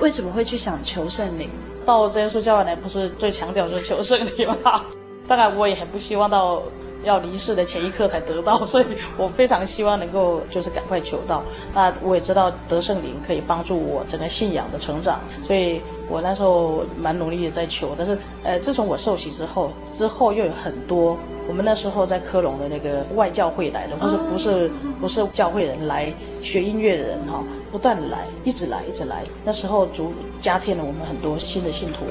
[0.00, 1.48] 为什么会去想求圣灵？
[1.86, 4.84] 到真耶稣教会来，不是最强调就是求圣灵吗？
[5.28, 6.62] 当然，我也很不希望到。
[7.08, 8.84] 要离世的前一刻才得到， 所以
[9.16, 11.42] 我非常希望能够就是赶快求到。
[11.74, 17.94] 那我也知道得圣灵可以帮助我整个信仰的成长，所以我那时候蛮努力的在求。
[17.96, 21.18] 但是，呃，自从我受洗之后，之后又有很多
[21.48, 27.42] 我们那时候在科隆的那个外教会来的，或者不是不是教会人来学音乐的人哈，
[27.72, 29.24] 不断来，一直来，一直来。
[29.44, 32.04] 那时候主加添了我们很多新的信徒，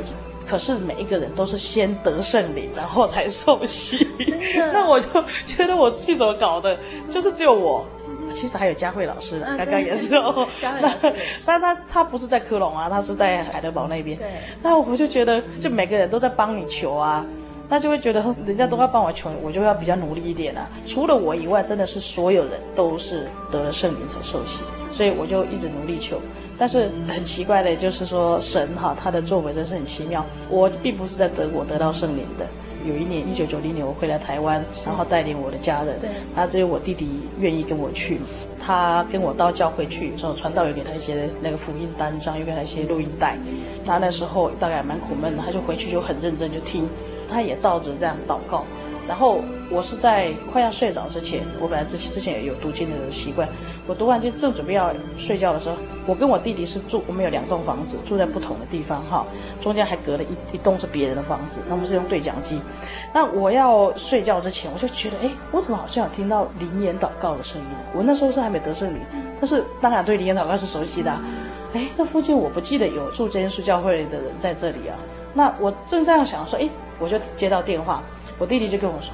[0.47, 4.07] 可是每一个人都是先得圣灵，然后才受洗。
[4.73, 5.07] 那我就
[5.45, 6.77] 觉得我自己怎么搞的，
[7.11, 7.85] 就是只有我。
[8.33, 10.45] 其实还有佳慧老师，刚刚也是哦。
[10.61, 11.13] 佳慧老师，
[11.45, 14.17] 但他他不是在科隆啊，他是在海德堡那边。
[14.17, 14.27] 对。
[14.61, 17.25] 那我就觉得，就每个人都在帮你求啊，
[17.69, 20.67] 那就会觉得人家都要帮我求，我就要比较努力一点啊。
[20.85, 24.59] 除了我以外，真的是所有人都是得了圣灵才受洗，
[24.93, 26.19] 所以我就一直努力求。
[26.57, 30.25] 但是很奇怪的，就是说神哈，他的作为真是很奇妙。
[30.49, 32.45] 我并不是在德国得到圣灵的。
[32.85, 37.07] 有一年，一九九零年，我回来台湾，然后带领我的家人，对，然后只有我弟弟
[37.39, 38.19] 愿意跟我去。
[38.59, 43.37] 他跟我到教会去，之后传道有给他一些那个福音单张，又给他一些录音带。
[43.85, 46.87] 他那时候大概蛮苦闷的，他就回去就很认真就听，
[47.29, 48.63] 他也照着这样祷告。
[49.07, 53.47] 然后我是在快要睡着之前，我本来之前之前也有读经的习惯。
[53.87, 59.25] 我读完经正准备要睡觉的时候，我跟我弟弟是住，我们有两栋房子，住在不同的地方哈，
[59.61, 61.59] 中间还隔了一一栋是别人的房子。
[61.67, 62.59] 那我们是用对讲机。
[63.13, 67.67] 那我要睡觉之前，我就觉得，哎，我怎么好像有听到灵言祷告的声音？
[67.95, 69.01] 我那时候是还没得圣灵，
[69.39, 71.11] 但是当然对灵言祷告是熟悉的。
[71.73, 74.95] 哎，这附近我不记得有住真耶稣教会的人在这里啊。
[75.33, 76.67] 那我正这样想说，哎，
[76.99, 78.03] 我就接到电话。
[78.37, 79.13] 我弟弟就跟我说：“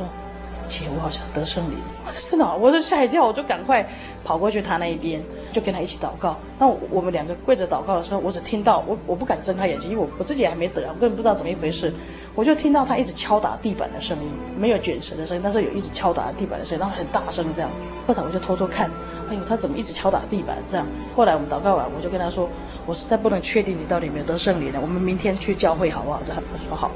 [0.68, 3.88] 姐，我好像得圣灵。”我说：“真的？”我就吓一跳，我就赶快
[4.24, 6.38] 跑过去他那一边，就跟他一起祷告。
[6.60, 11.94] 那我们两个跪着祷告的时候，我只听到我我不敢睁开眼睛，因为我我自己还没得，我根本不知道怎么一回事。
[12.36, 17.70] 我就听到他一直敲打地板的声音，没有卷舌的声音，但是有一直敲打地板的声音，然后很大声这样。
[18.08, 18.90] 后来我就偷偷看，
[19.30, 20.86] 哎呦，他怎么一直敲打地板这样？
[21.16, 22.50] 后来我们祷告完，我就跟他说
[22.88, 26.90] ：“我实在不能确定你到底有没有得圣灵呢，我们明天去教会好不好？”这样他说好。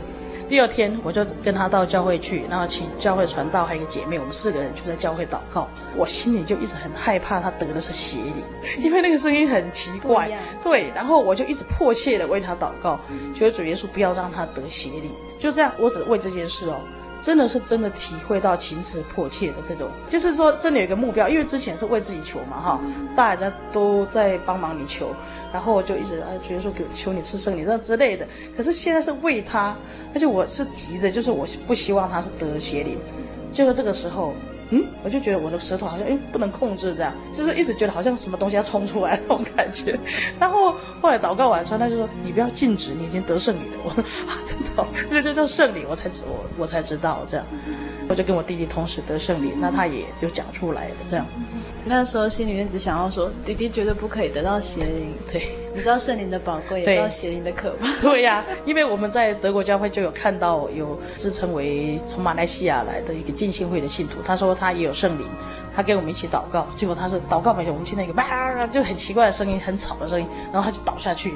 [0.50, 5.68] 第二天我就跟他到教会去，然后请教会传道，还有一个姐妹，我们四个人就在教会祷告。
[5.96, 8.44] 我心里就一直很害怕他得的是邪灵，
[8.80, 10.30] 因为那个声音很奇怪。
[10.64, 13.00] 对，然后我就一直迫切的为他祷告，
[13.36, 15.12] 求主耶稣不要让他得邪灵。
[15.38, 16.80] 就这样，我只为这件事哦。
[17.20, 22.80] 真的是真的体会到情辞迫切的这种，就是说真的有一个目标，因为之前是为自己求嘛哈，
[23.16, 25.14] 大家都在帮忙你求，
[25.54, 29.76] 然后我就一直啊觉得说给求你赐圣灵这之类的，可是现在是为他，
[30.14, 32.98] 而且我是急着，就是我不希望他是得邪灵，
[33.54, 34.34] 结果这个时候。
[34.70, 39.98] 嗯，我就觉得我的舌头好像哎不能控制，这样就是一直觉得好像什么东西要冲出来那种感觉。
[40.38, 47.46] 然后后来祷告完之后，他就说：“你不要禁止，你已经得圣灵了。”我说：“啊，真的，那就叫圣灵，我才知我我才知道这样。”
[48.10, 51.26] 我就跟我弟弟同时得圣灵，那他也有讲出来的这样。
[51.86, 55.14] 那时候心里面只想要说，弟弟绝对不可以得到邪灵。
[55.32, 57.88] 对，你知道圣灵的宝贵，也知道邪灵的可怕。
[58.02, 65.26] 对呀、啊，因为我们在德国教会就有看到有自称为从马来西亚来的一个浸信会的信徒，他说他也有圣灵，
[65.74, 71.34] 他跟我们一起祷告，结果他是祷告没有，我们听到一个叭，就很奇怪的声音，很吵的声音，然后他就倒下去。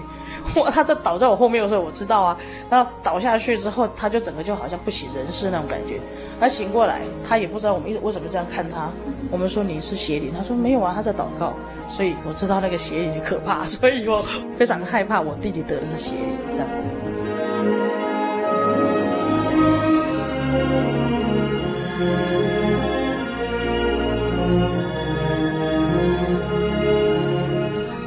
[0.57, 2.37] 哇，他在倒在我后面的时候，我知道啊，
[2.69, 5.97] 然后倒下去之后，他就整个就好像不省人事那种感觉。
[6.41, 8.89] 他醒过来，他也不知道我们一直为什么这样看他。
[9.29, 11.53] 我们说你是邪灵，他说没有啊，他在祷告。
[11.87, 14.25] 所以我知道那个邪灵可怕， 所以我
[14.57, 16.67] 非常害怕我弟弟得的是邪灵这样。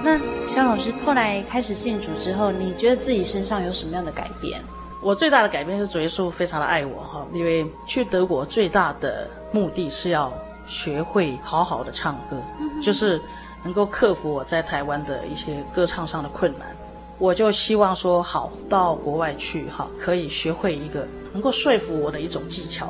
[0.02, 4.60] 那肖老师后来开始信主之后，你觉得自己身上有什么样的改变？
[5.04, 10.32] 我最大的改变是主耶稣非常的爱我哈，因为去德国最大的目的是要
[10.66, 12.38] 学会好好的唱歌，
[12.82, 13.20] 就是
[13.62, 16.74] 能够克服我在台湾的一些歌唱上的困难。
[17.18, 22.88] 我就希望说，好到国外去哈，可以学会一个能够说服我的一种技巧。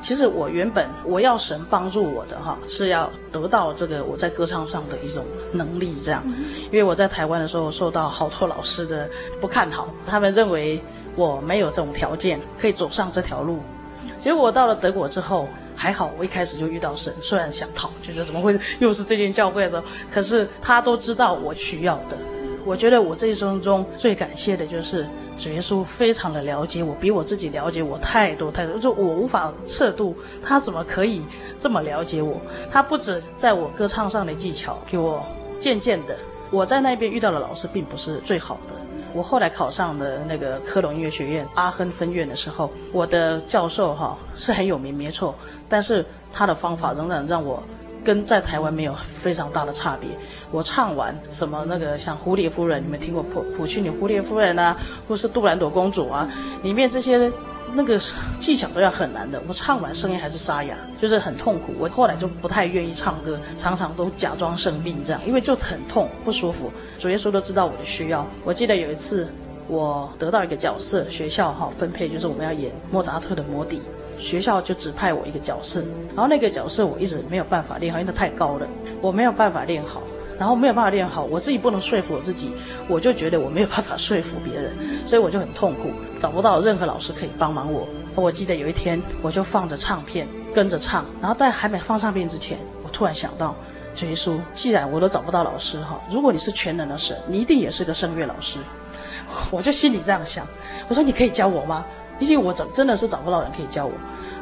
[0.00, 6.24] 其实我原本我要神帮助我的哈，是要得到这个我在歌唱上的一种能力这样，
[6.72, 9.06] 因为我在台湾的时候受到好多老师的
[9.42, 10.82] 不看好，他们认为。
[11.16, 13.60] 我没有这种条件可以走上这条路，
[14.18, 22.16] 结果到了德国之后还好，我一开始就遇到神，虽然想逃，觉得怎么会又是这间教会的时候，可是他都知道我需要的。
[22.64, 25.06] 我觉得我这一生中最感谢的就是
[25.38, 31.22] 主耶稣，非常的了解我，比我自己了解我太多太多，就我无法测度他怎么可以
[31.58, 32.38] 这么了解我。
[32.70, 35.24] 他不止在我歌唱上的技巧给我
[35.58, 36.14] 渐渐的，
[36.50, 38.79] 我在那边遇到的老师并不是最好的。
[39.14, 45.34] 我后来考上的那个科隆音乐学院阿亨分院的时候，我的教授哈是很有名，没错，
[45.68, 47.62] 但是他的方法仍然让我
[48.04, 50.08] 跟在台湾没有非常大的差别。
[50.50, 56.28] 我唱完什么那个像蝴蝶夫人，你们听过普普契尼蝴蝶夫人啊，或是杜兰朵公主啊，
[56.62, 57.30] 里面这些
[57.74, 58.00] 那个
[58.38, 59.40] 技巧都要很难的。
[59.46, 61.74] 我唱完声音还是沙哑，就是很痛苦。
[61.78, 66.72] 我后来就不太愿意唱歌，常常都假装生病这样，因为就很痛不舒服。
[66.98, 68.26] 主耶稣都知道我的需要。
[68.44, 69.28] 我记得有一次
[69.68, 73.80] 我得到一个角色，学校哈分配就是我们要演莫扎特的《魔笛》，
[74.22, 75.80] 学校就指派我一个角色，
[76.14, 78.66] 然后那个角色我一直没有办法练好，因为它太高了，
[79.00, 80.02] 我没有办法练好。
[80.40, 82.50] 然后没有办法练好，我自己不能说服我自己，
[82.88, 84.74] 我就觉得我没有办法说服别人，
[85.06, 87.86] 所以我就很痛苦，找不到任何老师可以帮忙我。
[88.14, 93.54] 我记得有一天，我就放着唱片跟着唱，然后在还没放唱片之前，我突然想到，
[93.94, 98.58] 主耶稣，既然我都找不到老师哈，如果你是全能的神，你一定也是个声乐老师，
[99.52, 100.46] 我就心里这样想，
[100.88, 101.84] 我说你可以教我吗？
[102.18, 103.92] 毕竟我真真的是找不到人可以教我，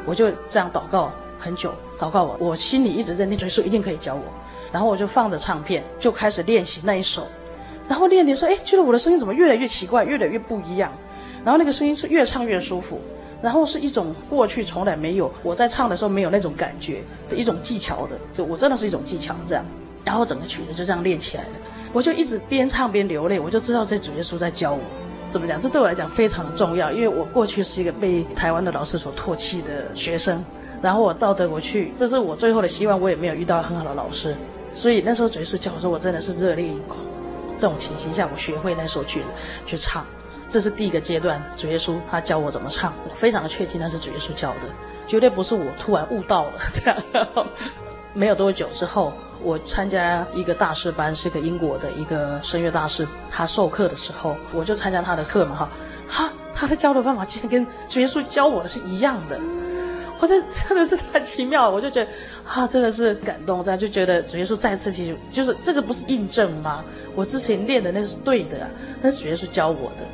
[0.05, 4.23] 我就这样祷告很久，祷告我，我心里一直认定主耶稣一定可以教我。
[4.71, 7.27] 然后我就放着唱片，就开始练习那一首，
[7.87, 10.91] 然后练练说，哎，觉得我的声音怎么越来越奇怪，越来越不一样，
[11.43, 12.99] 然后那个声音是越唱越舒服，
[13.41, 19.63] 然后是一种过去从来没有我在唱的时候没有那种感觉的一种技巧的，就我真的是一种技巧这样，
[20.03, 21.49] 然后整个曲子就这样练起来了，
[21.91, 24.79] 我就一直边唱边流泪，我就知道这主耶稣在教我。
[25.31, 30.43] 怎么讲，这对我来讲非常的重要，因为我过去是一个被台湾的老师所唾弃的学生，
[30.81, 34.35] 然后我到德国去，这是我最后的希望，我也没有遇到很好的老师。
[34.73, 36.97] 所以那时候主耶稣教我说，我真的是热泪盈眶。
[37.57, 39.27] 这种情形下，我学会那首曲子
[39.65, 40.05] 去唱，
[40.47, 41.43] 这是第一个阶段。
[41.57, 44.61] 主耶稣他教我怎么唱，我非常的确定那是主耶稣教的，
[45.05, 46.97] 绝对不是我突然悟到了这样。
[48.13, 49.11] 没有多久之后，
[49.43, 55.69] 我参加一个大师班，是一个英国的一个声乐大师，他授课的时候，我就参加他的课嘛哈，
[56.07, 59.37] 哈，他的教的方法竟然跟主耶稣教我的是一样的。
[60.19, 62.11] 我这真的是太奇妙，我就觉得，
[62.45, 66.83] 啊，真的是感动，这样就觉得主耶稣再次提醒，就是这个不是印证吗？
[67.15, 68.67] 我之前练的那个是对的，
[69.01, 70.05] 那是主耶稣教我的。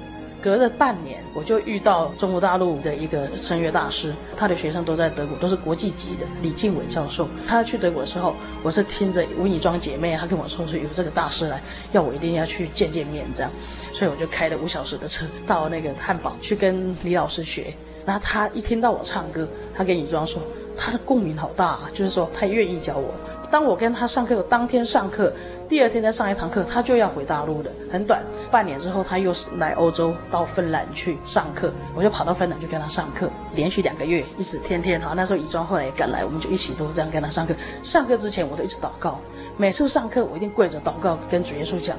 [0.41, 7.27] 隔了半年，我就遇到中国大陆的一个声乐大师，他的学生都在德国，都是国际级的，李静伟教授。
[7.47, 11.59] 他去德国的时候，我是听着吴以庄姐妹，她跟我说说有这个大师来，
[11.93, 13.51] 要我一定要去见见面，这样，
[13.91, 17.73] 所以我就开了五小时的车到那个汉堡去跟李老师学。
[18.05, 20.41] 那他一听到我唱歌，他跟李庄说，
[20.77, 23.13] 他的共鸣好大啊，就是说他愿意教我。
[23.51, 25.31] 当我跟他上课，我当天上课，
[25.69, 28.21] 第二天再上一堂课，他就要回大陆的，很短。
[28.51, 34.99] 半年之后，他又是来欧洲到芬兰去上课，我就跑到芬兰去跟他上课，连续两个月，一直天天。
[34.99, 37.53] 好，那时候李庄后来也赶来，我们就一起都这样跟他上课。
[37.81, 39.19] 上课之前，我都一直祷告，
[39.57, 41.95] 每次上课我一定跪着祷告，跟主耶稣讲，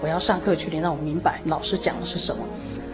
[0.00, 2.44] 我要上课去，你让我明白老师讲的是什么。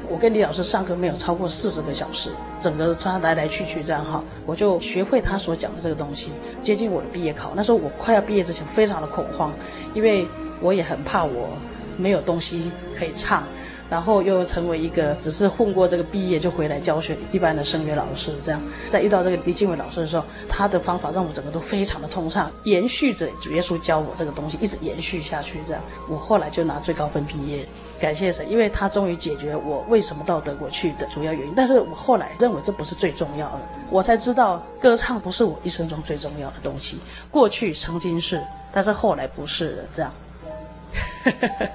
[0.09, 2.30] 我跟李老师上课没有超过四十个小时，
[2.61, 6.28] 整个他来来去去这样哈，我就学会他所讲的这个东西。
[6.62, 9.52] 接近我的毕业考，那时候我快要毕业之前，非常的恐慌，
[9.94, 10.26] 因为
[10.61, 11.48] 我也很怕我
[11.96, 13.42] 没有东西可以唱，
[13.90, 18.61] 然后又成为一个只是混过这个毕业就回来教学一般的声乐老师这样。
[18.88, 25.82] 在遇到这个李静伟老师的时候，他的方法让我整个都非常的通畅，延续着主耶稣教我这个东西，一直延续下去这样。
[26.09, 27.66] 我后来就拿最高分毕业。
[28.01, 31.53] 感谢神，因为他终于解决我为什么到德国去的主要原因。
[31.57, 36.99] 但是我后来认为这不是最重要的，我才知道歌唱不是我一生中最重要的东西。
[37.30, 38.42] 过去曾经是，
[38.72, 39.84] 但是后来不是了。
[39.94, 40.12] 这样。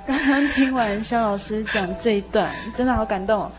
[0.08, 3.52] 刚刚听完肖老师讲这一段，真的好感动哦。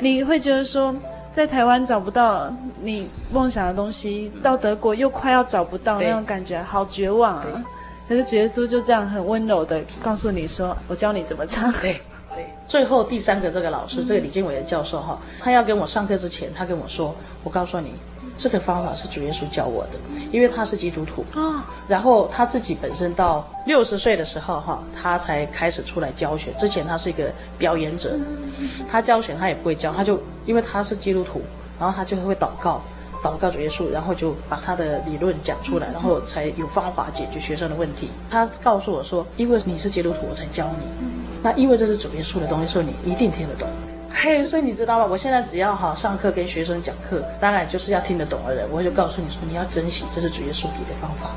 [0.00, 0.94] 你会觉得说，
[1.32, 2.52] 在台湾找不到
[2.82, 7.64] 你梦想的东西，到德国又快要找不到，那种感觉好绝望啊。
[8.08, 12.00] 可是主耶稣就这样很温柔的告诉你说：“我教你怎么唱。”对，
[12.34, 12.46] 对。
[12.68, 17.92] 最后第三个这个老师，这个李建伟的教授哈，他要跟我上课之前，他跟我说：“我告诉你，
[18.38, 19.98] 这个方法是主耶稣教我的，
[20.30, 21.66] 因为他是基督徒啊。
[21.88, 26.52] 然后他自己本身到六十岁的时候哈，他才开始出来教学。
[26.52, 28.16] 之前他是一个表演者，
[28.88, 31.42] 他教学他也不会教，他就因为他是基督徒，
[31.80, 32.80] 然后他就会祷告。”
[33.26, 38.08] 祷告主耶稣，然后就把他的理论讲出来，然后才有方法解决学生的问题。
[38.30, 41.08] 他告诉我说：“因为你是基督徒，我才教你。
[41.42, 43.68] 那因为这是主耶稣的东西，所以你一定听得懂。
[44.10, 45.06] 嘿，所以你知道吗？
[45.10, 51.30] 我现在只要哈上课跟学生讲课，当然就是要听得懂的人，我就告诉你说，你要珍惜，这是主耶稣给的方法。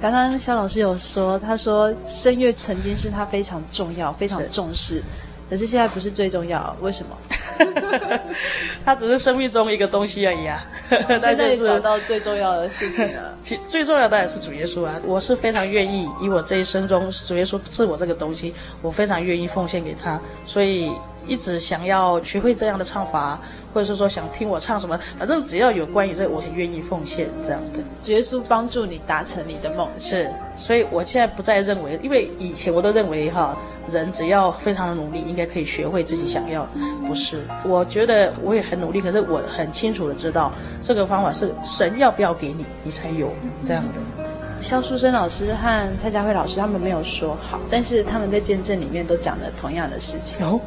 [0.00, 5.02] 刚刚肖老师有说，他说声乐曾经是他非常重要、非常重视，
[5.48, 7.16] 可是现在不是最重要，为什么？”
[8.84, 10.64] 他只是生命中一个东西而已啊！
[11.20, 13.34] 现在找到最重要的事情了。
[13.42, 15.00] 其最重要的也是主耶稣啊！
[15.04, 20.20] 我是非常愿意以我这一生中主耶稣赐我这个东西，我非常愿意奉献给他。
[20.46, 20.92] 所以
[21.26, 23.38] 一直想要学会这样的唱法，
[23.72, 28.12] 或者是说想听我唱什么，反正只要有关于这个，我很愿意奉献这样的。
[28.12, 33.56] 耶稣帮助你达成你的梦，是，所以我现在不再认为，因为以前我都认为哈，
[33.90, 36.66] 人只要非常的努力，应该可以学会自己想要。
[37.06, 40.52] 不是，我觉得我也很努力，可是我很清楚的知道，
[40.82, 43.32] 这个方法是神要不要给你，你才有
[43.64, 44.31] 这样的。
[44.62, 50.46] 萧淑珍老师和蔡佳慧老师他们没有说好，但是他们在见证里面都讲了同样的事情。
[50.46, 50.60] 哦，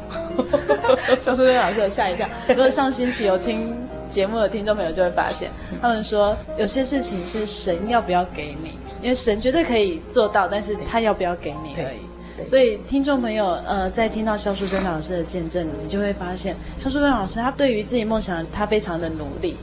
[1.22, 2.28] 萧淑珍老师有吓一跳。
[2.48, 3.74] 如果上星期有听
[4.12, 8.72] 节目的听众朋友就会发现，他们说有些事情是神要不要给你，
[9.02, 12.44] 因为神绝对可以做到，但是他要不要给你而已。
[12.44, 19.56] 所以听众朋友，呃，在听到肖淑珍老师的见证，你就会发现，肖淑珍老师他对于自己梦想，他非常的努力，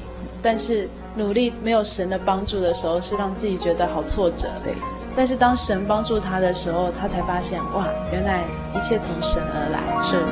[0.44, 0.88] 但是。
[1.16, 4.48] 努力没有神的帮助的时候，是让自己觉得好挫折。
[4.64, 4.74] 对，
[5.16, 8.42] 但是当神帮助他的时候，他才发现，哇，原来
[8.74, 9.80] 一切从神而来。
[10.04, 10.26] 是。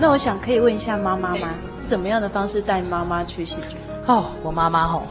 [0.00, 1.50] 那我想可以问一下妈妈吗？
[1.86, 3.76] 怎么样的方式带妈妈去戏剧？
[4.06, 5.02] 哦，我妈妈吼。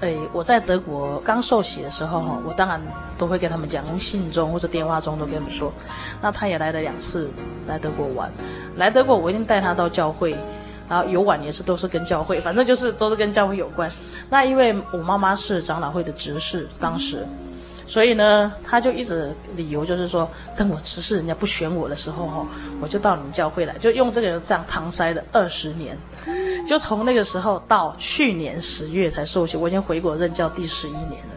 [0.00, 2.80] 哎，我在德国刚受洗的时候，哈，我当然
[3.18, 5.70] 都会跟他们讲，用信中或者电话中都跟他们说。
[6.22, 7.28] 那他也来了两次
[7.66, 8.32] 来德国玩，
[8.76, 10.34] 来德国我一定带他到教会，
[10.88, 13.90] 然后游玩也是都是跟教会，反正就是都是跟教会有关。
[14.30, 17.26] 那因为我妈妈是长老会的执事，当时，
[17.86, 20.26] 所以呢，他就一直理由就是说，
[20.56, 22.46] 等我执事人家不选我的时候，哈，
[22.80, 25.94] 我就到你们教会来，就用这个这样搪塞了二十年。
[26.66, 31.34] 就从那个时候到去年十月才受洗，我已经回国任教第十一年了。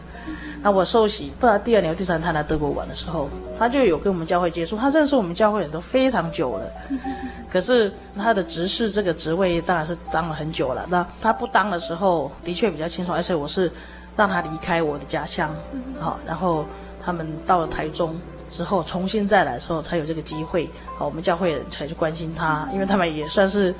[0.62, 4.78] 那我受洗，不知道第二年、第三年他来德国玩的时候，他就有跟我们教会接触。
[4.78, 6.72] 他认识我们教会人都非常久了，
[7.52, 10.86] 可是他的执事这个职位当然是当了很久了。
[10.88, 13.70] 那他不当的时候，的确比较轻松，而且我是
[14.16, 15.54] 让他离开我的家乡，
[16.00, 16.64] 好，然后
[17.02, 18.18] 他们到了台中
[18.50, 23.74] 之后重新再来的时候，才有这个机会，好，我们教会人才去关心他，因为他们也算是。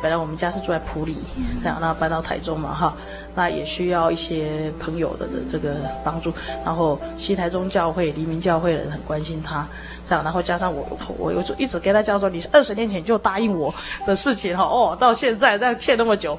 [0.00, 1.16] 本来我们家是住在埔里，
[1.60, 2.94] 这样，那搬到台中嘛，哈，
[3.34, 5.74] 那也需要一些朋友的的这个
[6.04, 6.32] 帮助，
[6.64, 9.66] 然后西台中教会、黎明教会的人很关心他，
[10.04, 10.86] 这样，然后加上我，
[11.18, 13.74] 我我就一直跟他讲说，你二十年前就答应我
[14.06, 16.38] 的事情，哈，哦，到现在这样欠那么久，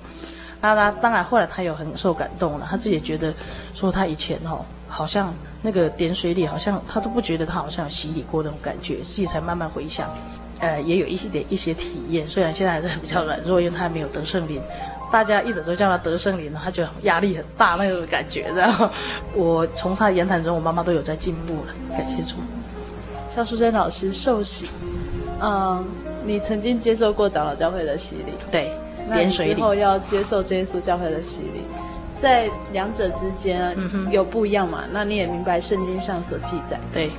[0.62, 3.34] 那他当然后来他有很受感动了，他自己也觉得
[3.74, 4.58] 说他以前哈，
[4.88, 10.08] 好像那个点水里好像他都不觉得他好像有洗礼过那种感觉，自己才慢慢回想。
[10.60, 14.62] 呃，也有一些点一些体验，虽然现在还是比较软弱，因为他还没有得圣灵，
[15.12, 18.52] 大家一直都叫他得圣灵，他就压力很大那种感觉。
[18.56, 18.90] 然后
[19.34, 22.36] 我从他言谈中，我妈妈都有在进步了，感谢主。
[23.34, 24.68] 肖淑珍老师受洗，
[25.42, 25.86] 嗯，
[26.26, 28.70] 你曾经接受过长老教会的洗礼，对，
[29.14, 31.62] 点水礼，之后要接受耶稣教会的洗礼，
[32.20, 33.74] 在两者之间
[34.12, 34.84] 有不一样嘛？
[34.92, 37.10] 那你也明白圣经上所记载，对。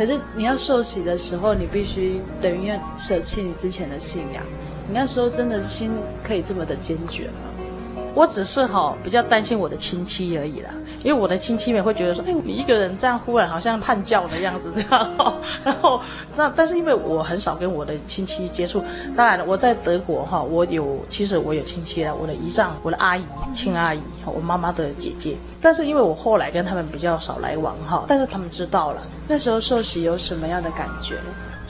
[0.00, 4.42] 可是你要受洗的时候，你必须等于要舍弃你之前的信仰。
[4.88, 5.90] 你那时候真的心
[6.24, 8.14] 可以这么的坚决吗？
[8.14, 10.70] 我只是哈比较担心我的亲戚而已啦，
[11.02, 15.34] 因为我的亲戚们会觉得说，哎，你一个人这样忽然好像叛教的样子这样。
[15.64, 16.00] 然后
[16.36, 18.82] 那但是因为我很少跟我的亲戚接触，
[19.16, 23.24] 当然了，我在德国哈，我有其实我有亲戚啊，我的姨丈、我的阿姨、
[23.54, 25.36] 亲阿姨、我妈妈的姐姐。
[25.62, 29.02] 但是因为我后来跟他们比较少来往哈，但是他们知道了。
[29.28, 31.16] 那时候受洗有什么样的感觉？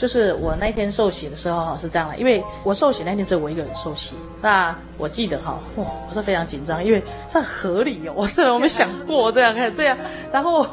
[0.00, 4.14] 就是我那天受洗的时候哈是这样的，因为我受洗那天只有我一个人受洗。
[4.40, 9.94] 那我记得哈，哇， 我是非常紧张，因为在河里哦， 我虽然我没想过这样看对啊。
[10.32, 10.66] 然后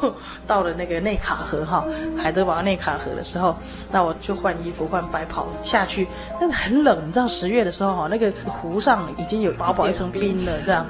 [0.47, 1.83] 到了那个内卡河哈，
[2.17, 3.53] 海德堡内卡河的时候，
[3.91, 6.07] 那我就换衣服换白袍下去，
[6.39, 10.85] 但是很冷，你知道十月的时候哈，那个湖上已经有薄薄一层冰了这样。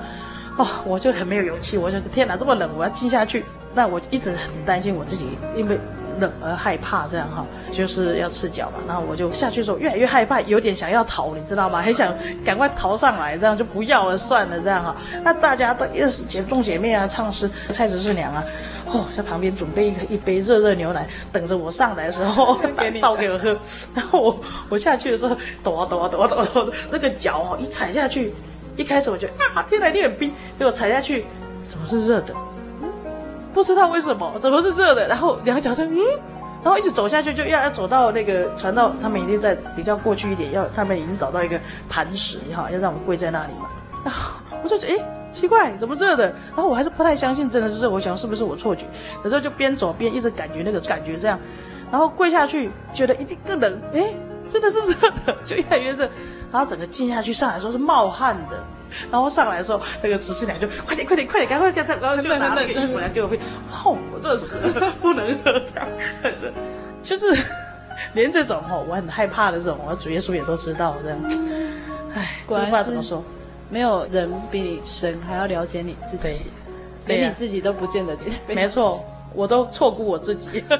[0.57, 3.43] 哦，我就很没有勇气，我就说天哪，这么冷，我要进下去。
[3.73, 5.25] 那我一直很担心我自己，
[5.55, 5.79] 因为
[6.20, 8.80] 冷而害怕，这样哈，就是要赤脚嘛。
[8.88, 11.82] 然后我就下去的时候越来越害怕，有点想要逃，你知道吗？
[11.82, 12.13] 很想
[12.45, 14.95] 赶快逃上来，这样就不要了，算了，这样哈。
[15.24, 18.43] 那大家都又是姐众姐妹啊，唱诗，蔡执事娘啊，
[18.86, 22.59] 哦，在旁边准备一个一杯热热牛奶，等着我上来的时候
[23.01, 23.57] 倒给我喝。
[23.93, 24.39] 然后我
[24.70, 28.34] 我下去的时候抖啊抖啊抖啊抖啊抖，那个脚哦一踩下去。
[28.76, 31.26] 一开始我觉得啊，天哪，一定很冰，结果踩下去，
[31.68, 32.34] 怎么是热的？
[33.57, 35.07] 不知道为什么，怎么是热的？
[35.07, 35.97] 然后两个脚就嗯，
[36.63, 43.67] 然后一直走下去，就要要走到那个传道，他们一定在比较过去一点，要他们已经找到一个磐石哈，要让我跪在那里嘛。
[44.05, 44.33] 然后
[44.63, 46.25] 我就觉得哎，奇怪，怎么热的？
[46.55, 48.85] 然后我还是不太相信真的是热，我想是不是我错觉？
[49.23, 51.39] 有时候就边走边一直感觉那个感觉这样，
[51.91, 54.13] 然后跪下去觉得一定更冷，哎。
[54.49, 56.09] 真的是热的，就越来越热。
[56.53, 58.63] 然后整个静下去上来的时候是冒汗的，
[59.11, 63.37] 然后上来的时候那个厨师娘就快点快点快点赶快赶快赶快就拿那个衣服来给我披。
[63.71, 65.87] 哦，我热死了，不能喝这样，
[67.03, 67.37] 就是
[68.13, 71.19] 连这种哦我很害怕的这种，我主耶稣也都知道这样。
[72.13, 73.23] 唉，这话怎么说？
[73.69, 76.43] 没有人比你神还要了解你自己，
[77.05, 78.17] 连你自己都不见得。
[78.47, 80.63] 没错，我都错估我自己。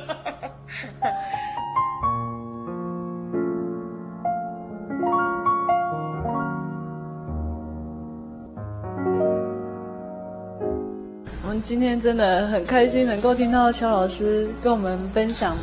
[11.64, 15.55] 今天真的很开心，能够听到肖老师跟我们分享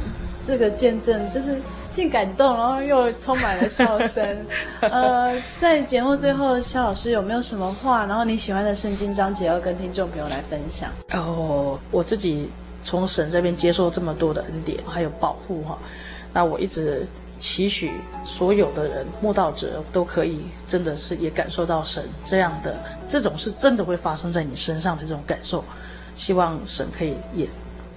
[0.46, 1.60] 这个见证，就是。
[1.94, 4.26] 既感动，然后又充满了笑声。
[4.82, 8.04] 呃，在节目最后，肖老师有没有什么话？
[8.06, 10.90] 然后你喜欢的圣经章节要跟听众朋友来分享？
[11.12, 12.50] 哦，我自己
[12.82, 15.78] 从神这边接受这么多的恩典，还有保护哈。
[16.32, 17.06] 那我一直
[17.38, 17.92] 期许
[18.26, 22.76] 所有的人，慕道者都可以真的是也感受到神这样的
[23.06, 25.64] 这种是真的会发生在你身上的这种感受。
[26.14, 27.48] 希望神可以也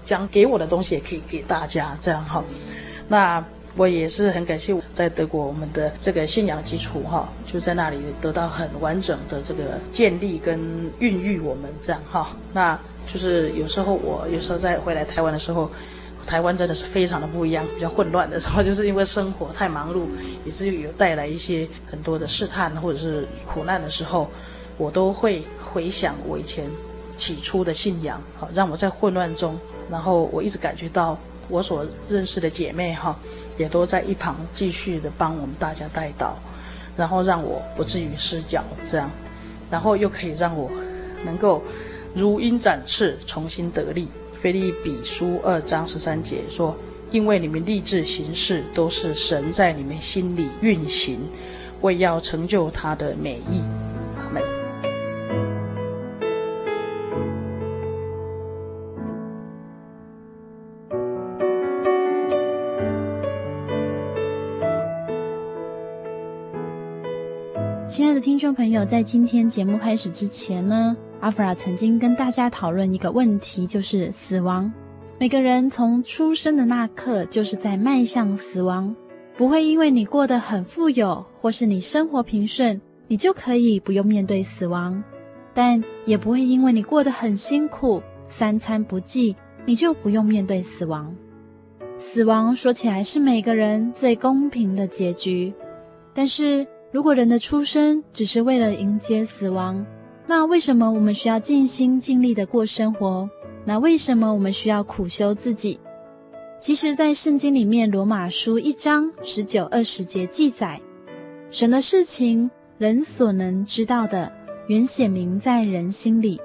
[0.03, 2.43] 将给我的东西也可以给大家这样哈。
[3.07, 3.43] 那。
[3.76, 10.59] 我也是很感谢在德国我们的这个信仰基础哈，就在那里得到很完整的这个建立跟
[10.97, 12.36] 孕育我们这样哈。
[12.51, 15.70] 那就是有时候我有时候在回来台湾的时候，
[16.26, 20.07] 台湾真的是非常的不一样，比较混乱的时候，就是因为生活太忙碌，
[20.43, 24.28] 以至于有带来一些很多的试探或者是苦难的时候，
[24.80, 26.65] 我都会回想我以前
[27.18, 29.57] 起初的信仰，好让我在混乱中，
[29.89, 31.18] 然后我一直感觉到
[31.49, 33.18] 我所认识的姐妹哈。
[33.57, 36.38] 也都在一旁继续的帮我们大家带导，
[36.95, 39.09] 然后让我不至于失脚，这样，
[39.72, 40.70] 然后又可以让我
[41.26, 41.63] 能够
[42.13, 44.09] 如鹰展翅，重新得力。
[44.39, 46.78] 腓立比书二章十三节说
[47.09, 51.20] ：“因为你们立志行事，都是神在你们心里运行，
[51.82, 53.63] 为要成就他的美意。”
[68.38, 74.72] 听众朋友，在今天节目开始之前呢，阿弗拉曾经跟大家讨论一个问题，就是死亡。
[75.18, 78.96] 每个人从出生的那刻，就是在迈向死亡。
[79.36, 85.02] 不会因为你过得很富有，或是你生活平顺，你就可以不用面对死亡；
[85.56, 89.36] 但也不会因为你过得很辛苦，三餐不济，
[89.66, 91.12] 你就不用面对死亡。
[91.98, 95.52] 死亡说起来是每个人最公平的结局，
[96.14, 96.68] 但是。
[96.98, 99.86] 如果人的出生只是为了迎接死亡，
[100.26, 103.30] 那为什么我们需要尽心尽力的过生活？
[103.66, 105.80] 那为什么我们需要苦修自己？
[106.60, 110.82] 其实，在圣经里面，《罗马书》一章十九、二十节记载，
[111.52, 114.34] 神的事情，人所能知道的，
[114.66, 116.41] 原显明在人心里，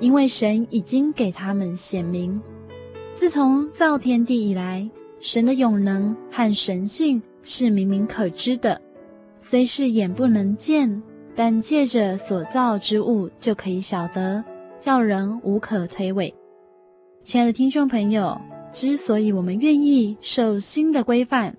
[0.00, 2.42] 因为神已经给他们显明。
[3.14, 4.90] 自从造天地以来，
[5.20, 8.81] 神的永能和神性是明明可知的。
[9.44, 11.02] 虽是眼不能见，
[11.34, 14.42] 但借着所造之物就可以晓得，
[14.78, 16.32] 叫人无可推诿。
[17.24, 18.40] 亲爱的听众朋友，
[18.72, 21.56] 之所以我们愿意受新的规范，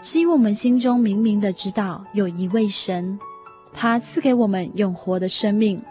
[0.00, 3.18] 是因为我们心中明明的知道有一位神，
[3.72, 5.82] 他赐给我们永活的生命。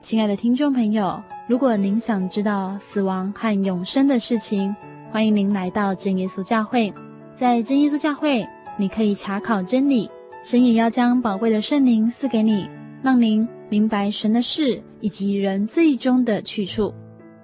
[0.00, 4.74] 亲爱的听众朋友，如果您想知道死亡和永生的事情，
[5.12, 6.92] 欢迎您来到真耶稣教会。
[7.36, 8.44] 在真耶稣教会，
[8.76, 10.10] 你可以查考真理。
[10.42, 12.68] 神也要将宝贵的圣灵赐给你，
[13.00, 16.92] 让您明白神的事以及人最终的去处。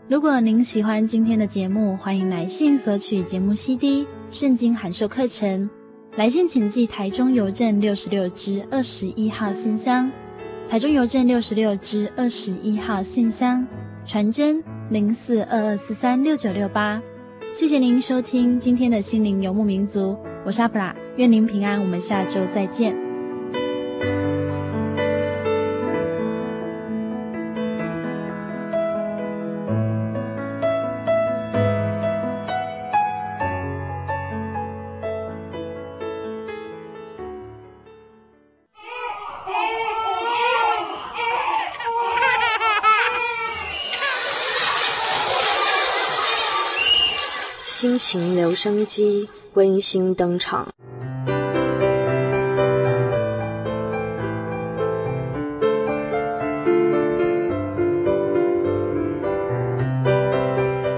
[0.09, 5.70] 如果您喜欢今天的节目，欢迎来信索取节目 CD、圣经函授课程。
[6.16, 10.11] 来信请寄台中邮政六十六支二十一号信箱，
[10.68, 13.64] 台中邮政六十六支二十一号信箱，
[14.05, 17.01] 传真零四二二四三六九六八。
[17.53, 20.18] 谢谢您收听今天的心灵游牧民族。
[20.45, 23.07] 我是阿普拉，愿您平安，我们下周再见。
[47.99, 49.28] 情留声机。
[49.55, 50.68] 温馨登场。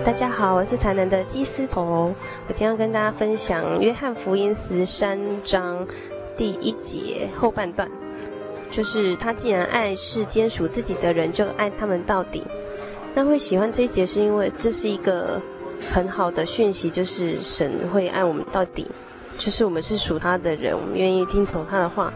[0.05, 2.14] 大家好，我是台南的基思彤，
[2.48, 5.86] 我今天要跟大家分享《约翰福音》十三章
[6.36, 7.88] 第一节后半段，
[8.70, 12.42] 就是他既然爱世间属自己的人，就爱他们到底。
[13.14, 15.40] 那会喜欢这一节，是因为这是一个
[15.93, 18.87] 很好的讯息，就是神会爱我们到底，
[19.39, 22.12] 就是我们是属他的人，我们愿意听从他的话。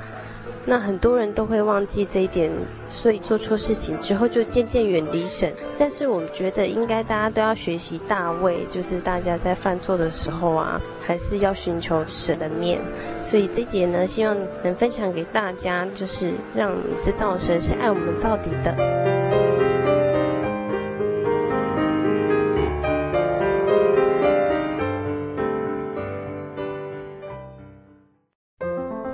[0.66, 2.50] 那很多人都会忘记这一点，
[2.88, 5.52] 所以做错事情之后就渐渐远离神。
[5.78, 12.80] 但是我觉得应该大家都要学习大卫，就是大家在犯错的时候啊，还是要寻求神的面。
[13.20, 19.13] 所以这节呢，希望能分享给大家，就是让你知道神是爱我们到底的。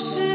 [0.00, 0.29] 是